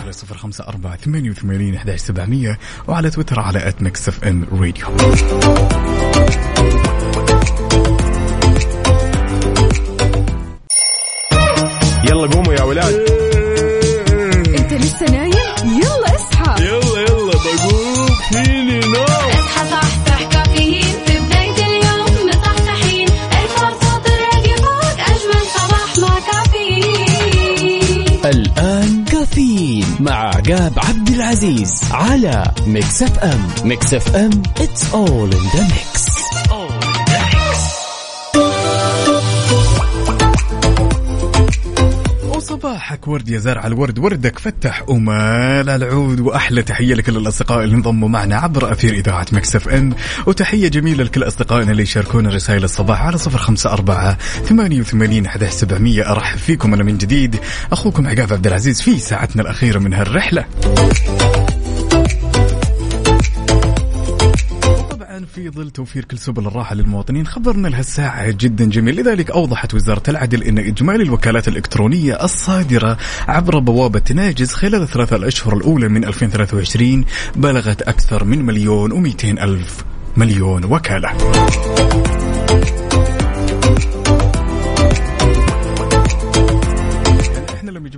[0.00, 2.58] على صفر خمسة أربعة ثمانية وثمانين أحداش سبعمية
[2.88, 4.86] وعلى تويتر على at Mix FM Radio
[12.10, 12.94] يلا قوموا يا ولاد.
[14.58, 16.64] انت لسه نايم؟ يلا اصحى.
[16.64, 18.06] يلا يلا بقوم.
[18.30, 19.25] فيني نوم
[29.66, 33.48] كافيين مع عقاب عبد العزيز على Mix FM.
[33.64, 36.75] Mix FM it's all in the mix.
[42.66, 48.08] وصباحك ورد يا زارع الورد وردك فتح ومال العود وأحلى تحية لكل الاصدقاء اللي انضموا
[48.08, 49.94] معنا عبر أثير إذاعة مكسف إم.
[50.26, 55.52] وتحية جميلة لكل أصدقائنا اللي يشاركونا رسائل الصباح على صفر خمسة أربعة ثمانية وثمانين احداش
[55.52, 57.36] سبعمئه أرحب فيكم أنا من جديد
[57.72, 60.44] أخوكم عقاب عبد العزيز في ساعتنا الأخيرة من هالرحلة.
[65.24, 68.96] في ظل توفير كل سبل الراحة للمواطنين خبرنا لهالساعة جدا جميل.
[68.96, 72.98] لذلك أوضحت وزارة العدل أن إجمالي الوكالات الإلكترونية الصادرة
[73.28, 77.04] عبر بوابة ناجز خلال الثلاثة الأشهر الأولى من 2023
[77.36, 79.84] بلغت أكثر من مليون ومئتين ألف
[80.16, 81.12] مليون وكالة.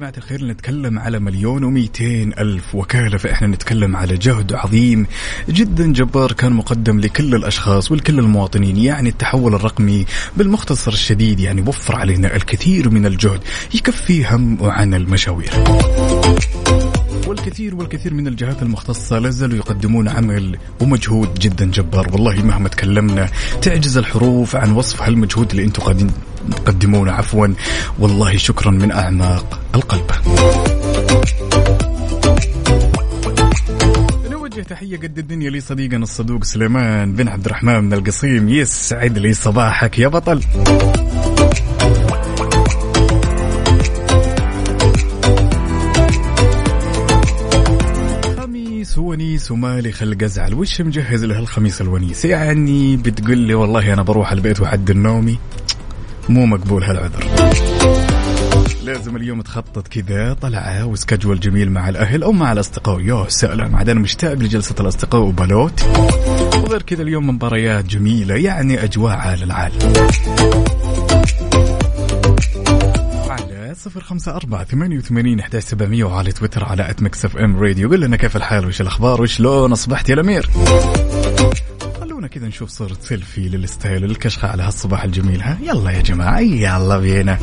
[0.08, 5.06] جماعة الخير نتكلم على مليون ومئتين ألف وكالة فإحنا نتكلم على جهد عظيم
[5.48, 10.06] جدا جبار كان مقدم لكل الأشخاص ولكل المواطنين يعني التحول الرقمي
[10.36, 13.40] بالمختصر الشديد يعني وفر علينا الكثير من الجهد
[13.74, 15.50] يكفي هم وعن المشاوير.
[17.28, 22.08] والكثير والكثير من الجهات المختصة لا زالوا يقدمون عمل ومجهود جدا جبار.
[22.12, 23.28] والله مهما تكلمنا.
[23.62, 26.10] تعجز الحروف عن وصف هالمجهود اللي أنتم قاعدين
[26.50, 27.12] تقدمونه.
[27.12, 27.46] عفوا.
[27.98, 30.10] والله شكرا من أعماق القلب.
[34.30, 38.48] نوجه تحية قد الدنيا لي صديقنا الصدوق سليمان بن عبد الرحمن من القصيم.
[38.48, 40.40] يسعد لي صباحك يا بطل.
[48.98, 50.54] ونيس ومالي خلق أزعل.
[50.54, 55.38] وش مجهز له الخميس الونيس؟ يعني بتقول لي والله أنا بروح البيت وحد نومي
[56.28, 57.24] مو مقبول هالعذر.
[58.84, 63.00] لازم اليوم تخطط كذا طلعة و schedule جميل مع الأهل أو مع الأصدقاء.
[63.00, 65.82] يا سلام عاد أنا مشتاق لجلسة الأصدقاء وبالوت
[66.56, 69.72] وغير كذا اليوم مباريات جميلة يعني أجواء عال العال.
[73.74, 78.00] صفر خمسة أربعة ثمانية وثمانين أحداش سبعمية وعلى تويتر على at Mix FM Radio قل
[78.00, 80.50] لنا كيف الحال؟ وش الأخبار؟ وشلون أصبحت يا الأمير؟
[82.00, 86.40] خلونا كذا نشوف صورة selfie لل style الكشخة على هالصباح الجميل ها؟ يلا يا جماعة
[86.40, 87.38] يلا بينا.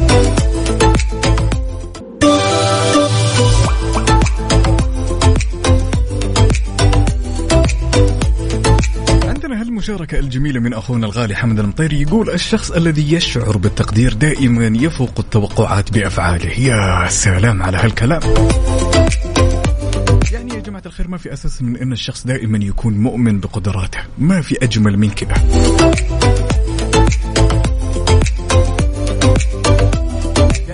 [9.46, 15.20] عندنا هالمشاركة الجميلة من أخونا الغالي حمد المطيري يقول الشخص الذي يشعر بالتقدير دائما يفوق
[15.20, 16.60] التوقعات بأفعاله.
[16.60, 18.22] يا سلام على هالكلام.
[20.32, 24.00] يعني يا جماعة الخير ما في أساس من أن الشخص دائما يكون مؤمن بقدراته.
[24.18, 25.36] ما في أجمل من كذا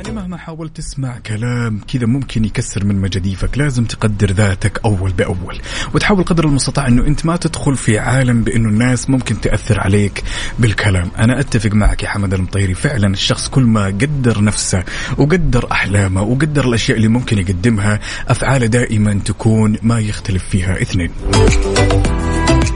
[0.01, 3.57] يعني مهما حاولت تسمع كلام كذا ممكن يكسر من مجاديفك.
[3.57, 5.61] لازم تقدر ذاتك أول بأول.
[5.93, 10.23] وتحاول قدر المستطاع أنه أنت ما تدخل في عالم بأنه الناس ممكن تأثر عليك
[10.59, 11.11] بالكلام.
[11.17, 12.73] أنا أتفق معك يا حمد المطيري.
[12.73, 14.83] فعلا الشخص كل ما قدر نفسه
[15.17, 20.81] وقدر أحلامه وقدر الأشياء اللي ممكن يقدمها أفعاله دائما تكون ما يختلف فيها.
[20.81, 21.11] اثنين.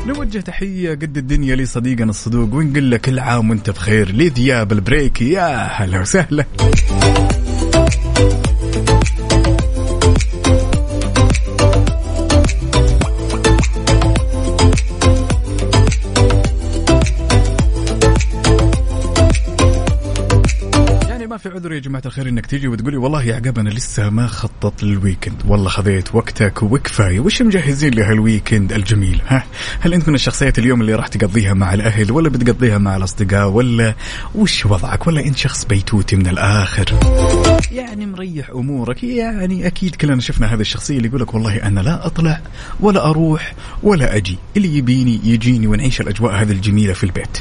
[0.07, 5.47] نوجه تحية قد الدنيا لصديقنا الصدوق ونقول له كل عام وانت بخير لذياب البريكي يا
[5.63, 6.45] هلا وسهلا.
[21.45, 24.83] في عذر يا جماعة الخير إنك تيجي وتقولي والله يا عقاب أنا لسه ما خطط
[24.83, 27.19] لل weekend والله خذيت وقتك وكفاية.
[27.19, 29.43] وش مجهزين لهال weekend الجميل؟ ها؟
[29.79, 33.95] هل أنت من الشخصيات اليوم اللي راح تقضيها مع الأهل ولا بتقضيها مع الأصدقاء ولا
[34.35, 36.85] وش وضعك؟ ولا أنت شخص بيتوتي من الآخر؟
[37.71, 39.03] يعني مريح أمورك.
[39.03, 42.41] يعني أكيد كلنا شفنا هذه الشخصية اللي يقول لك والله أنا لا أطلع
[42.79, 44.37] ولا أروح ولا أجي.
[44.57, 47.37] اللي يبيني يجيني ونعيش الأجواء هذه الجميلة في البيت.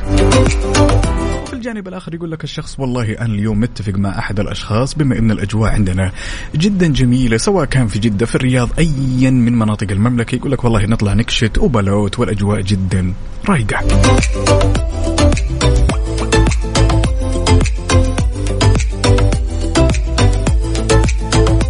[1.54, 5.30] في الجانب الآخر يقول لك الشخص والله أنا اليوم متفق مع أحد الأشخاص بما إن
[5.30, 6.12] الأجواء عندنا
[6.54, 10.36] جدا جميلة سواء كان في جدة في الرياض ايا من مناطق المملكة.
[10.36, 13.14] يقول لك والله نطلع نكشت وبلوت والأجواء جدا
[13.48, 13.84] رايقه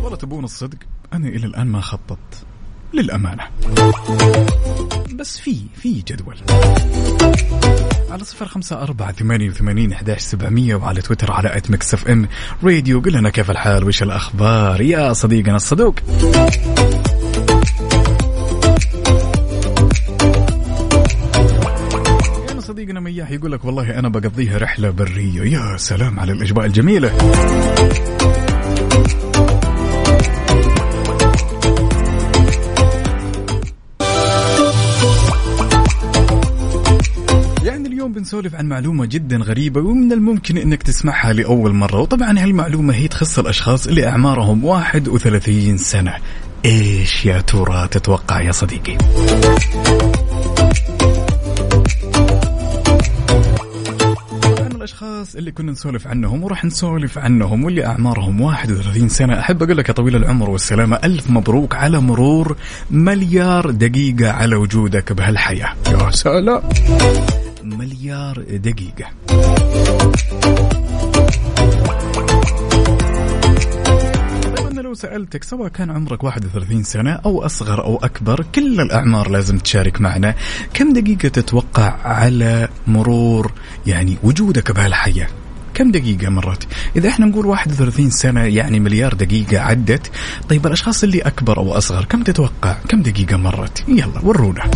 [0.03, 0.79] والله تبون الصدق
[1.13, 2.47] أنا إلى الآن ما خططت.
[2.95, 3.43] للأمانة.
[5.15, 6.37] بس في في جدول.
[8.11, 12.29] على صفر خمسة أربعة ثمانية وثمانين أحداش سبعمية وعلى تويتر على at Mix FM
[12.65, 13.01] Radio.
[13.01, 15.95] قل لنا كيف الحال؟ وش الأخبار؟ يا صديقنا الصدوق.
[22.61, 25.43] صديقنا مياح يقول لك والله أنا بقضيها رحلة برية.
[25.43, 27.13] يا سلام على الأجواء الجميلة.
[38.25, 42.01] بنسولف عن معلومة جدا غريبة ومن الممكن إنك تسمعها لأول مرة.
[42.01, 46.15] وطبعا هالمعلومة هي تخص الأشخاص اللي أعمارهم 31 سنة.
[46.65, 48.97] إيش يا ترى تتوقع يا صديقي؟
[54.77, 59.89] الأشخاص اللي كنا نسولف عنهم وراح نسولف عنهم واللي أعمارهم 31 سنة أحب أقول لك
[59.89, 62.57] يا طويل العمر والسلامة ألف مبروك على مرور
[62.91, 65.75] مليار دقيقة على وجودك بهالحياة.
[65.91, 66.63] يا سلام.
[67.65, 69.07] مليار دقيقة
[74.57, 79.31] طيب أنا لو سألتك سواء كان عمرك 31 سنة أو أصغر أو أكبر كل الأعمار
[79.31, 80.35] لازم تشارك معنا
[80.75, 83.53] كم دقيقة تتوقع على مرور
[83.87, 85.29] يعني وجودك بهالحياة
[85.75, 90.11] كم دقيقة مرت؟ إذا إحنا نقول 31 سنة يعني مليار دقيقة عدت،
[90.49, 94.71] طيب الأشخاص اللي أكبر أو أصغر كم تتوقع؟ كم دقيقة مرت؟ يلا ورونا.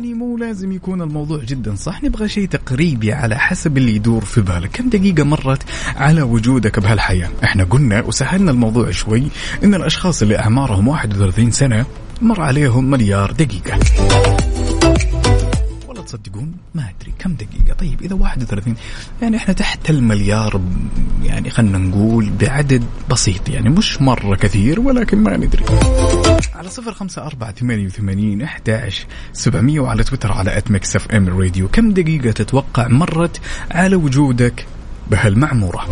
[0.00, 2.02] يعني مو لازم يكون الموضوع جدا صح.
[2.04, 4.70] نبغى شيء تقريبي على حسب اللي يدور في بالك.
[4.72, 5.62] كم دقيقة مرت
[5.96, 9.22] على وجودك بهالحياة؟ إحنا قلنا وسهلنا الموضوع شوي
[9.64, 11.86] إن الأشخاص اللي أعمارهم 31 سنة
[12.22, 13.78] مر عليهم مليار دقيقة.
[16.10, 18.74] تصدقون؟ ما أدري كم دقيقة؟ طيب إذا 31
[19.22, 20.60] يعني إحنا تحت المليار
[21.22, 25.64] يعني خلينا نقول بعدد بسيط يعني مش مرة كثير ولكن ما ندري.
[26.54, 31.68] على صفر خمسة أربعة ثمانية وثمانين أحداش سبعمية وعلى تويتر على at Mix FM Radio
[31.68, 33.40] كم دقيقة تتوقع مرت
[33.70, 34.66] على وجودك
[35.10, 35.86] بهالمعمورة؟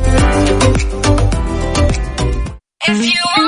[2.89, 3.47] أجمل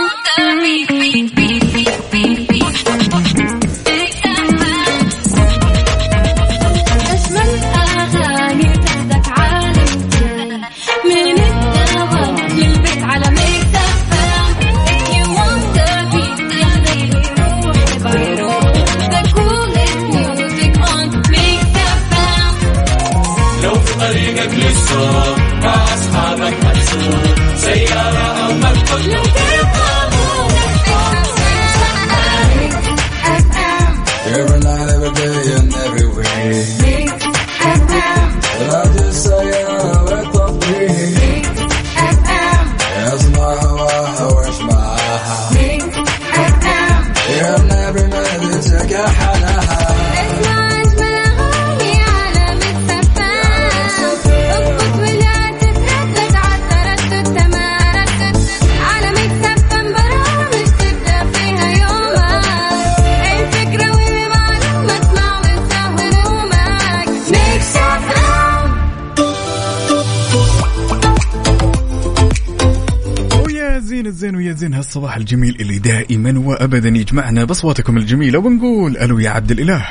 [75.33, 79.87] الجميل اللي دائما وابدا يجمعنا بأصواتكم الجميلة ونقول ألو يا عبد الإله.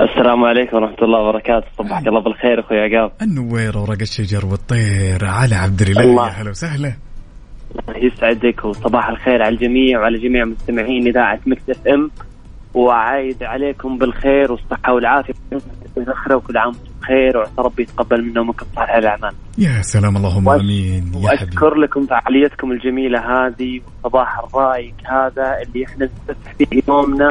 [0.00, 1.66] السلام عليكم ورحمة الله وبركاته.
[1.78, 3.12] صبحك الله بالخير أخوي عقاب.
[3.22, 6.04] النوير ورق الشجر والطير على عبد الإله.
[6.04, 6.26] الله.
[6.28, 6.92] يا هلا وسهلا.
[7.96, 12.10] يسعدك وصباح الخير على الجميع وعلى جميع مستمعين إذاعة Mix FM.
[12.74, 15.34] وعايد عليكم بالخير والصحة والعافية.
[16.36, 19.32] وكل عام بخير وعسى ربي يتقبل منا ومنكم صالح الأعمال.
[19.58, 21.12] يا سلام اللهم آمين.
[21.14, 21.56] يا حبيبي.
[21.56, 27.30] وأشكر لكم فعاليتكم الجميلة هذه والصباح الرايق هذا اللي إحنا نفتح فيه يومنا.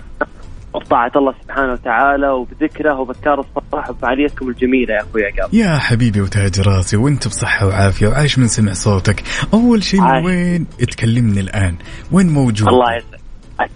[0.74, 5.54] بطاعة الله سبحانه وتعالى وبذكره وبذكار الصباح وفعاليتكم الجميلة يا أخوي عقاب.
[5.54, 9.24] يا حبيبي وتاج راسي وأنت بصحة وعافية وعايش من سمع صوتك.
[9.54, 10.26] أول شيء من.
[10.26, 11.76] وين تكلمني الآن؟
[12.12, 13.72] وين موجود؟ الله يسعدك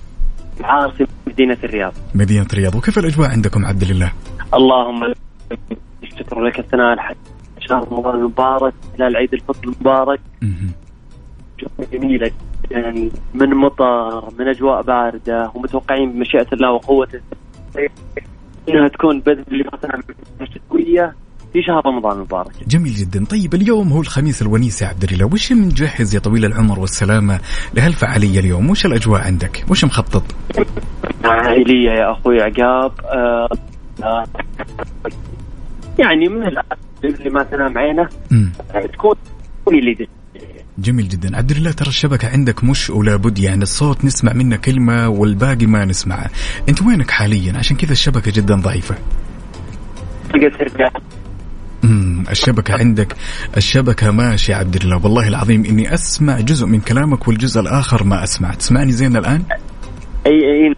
[0.63, 1.93] عاصمة مدينة الرياض.
[2.15, 2.75] مدينة الرياض.
[2.75, 4.11] وكيف الأجواء عندكم عبد الله
[4.53, 5.13] اللهم
[6.03, 7.15] الشكر لك الثناء الحق
[7.59, 10.19] شهر رمضان المبارك خلال عيد الفطر المبارك.
[11.93, 12.31] جميلة
[12.71, 17.21] جدا من مطر من أجواء باردة ومتوقعين بمشيئة الله وقوته.
[18.69, 20.01] إنها تكون الله مثلا
[20.43, 21.13] شتويه
[21.53, 22.53] في شهر رمضان المبارك.
[22.67, 23.25] جميل جدا.
[23.25, 25.25] طيب اليوم هو الخميس الونيس يا عبد الله.
[25.25, 27.39] وش مجهز يا طويل العمر والسلامة
[27.73, 30.23] لهالفعالية اليوم؟ وش الأجواء عندك؟ وش مخطط؟
[31.25, 33.49] عائلية يا أخوي عقاب آه،
[35.99, 38.09] يعني من الان اللي ما تنام عينه
[38.75, 39.15] آه، تكون
[39.67, 40.07] اللي
[40.77, 41.37] جميل جدا.
[41.37, 45.85] عبد الله ترى الشبكة عندك مش ولا بد يعني الصوت نسمع منه كلمة والباقي ما
[45.85, 46.29] نسمعه.
[46.69, 48.95] أنت وينك حاليا؟ عشان كذا الشبكة جدا ضعيفة.
[52.29, 53.15] الشبكة عندك.
[53.57, 54.99] الشبكة ماشي عبد الله.
[55.03, 58.53] والله العظيم إني أسمع جزء من كلامك والجزء الآخر ما أسمع.
[58.53, 59.43] تسمعني زين الآن؟
[60.25, 60.75] اي اي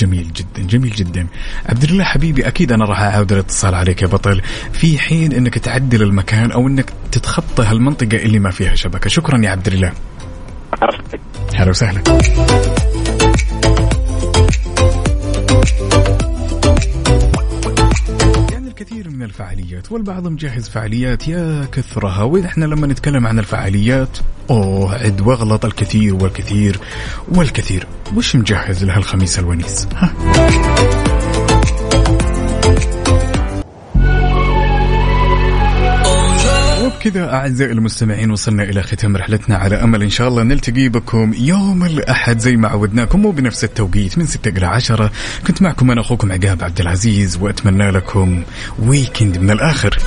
[0.00, 1.26] جميل جدا جميل جدا.
[1.66, 4.42] عبد الله حبيبي أكيد أنا راح أعاود الاتصال عليك يا بطل.
[4.72, 9.08] في حين إنك تعدل المكان أو إنك تتخطى هالمنطقة اللي ما فيها شبكة.
[9.10, 9.92] شكرا يا عبد الله.
[11.54, 12.02] هلا وسهلا.
[18.80, 21.28] الكثير من الفعاليات والبعض مجهز فعاليات.
[21.28, 24.18] يا كثرها ونحن لما نتكلم عن الفعاليات
[24.50, 26.78] أوه عد واغلط الكثير والكثير
[27.28, 27.86] والكثير.
[28.16, 30.99] وش مجهز لهالخميس الونيس؟ ها.
[37.00, 40.02] وبكذا أعزائي المستمعين وصلنا إلى ختام رحلتنا على أمل.
[40.02, 44.66] إن شاء الله نلتقي بكم يوم الأحد زي ما عودناكم وبنفس التوقيت من 6 إلى
[44.66, 45.10] 10
[45.46, 48.42] كنت معكم أنا أخوكم عقاب عبد العزيز وأتمنى لكم
[48.78, 49.98] ويكند من الآخر.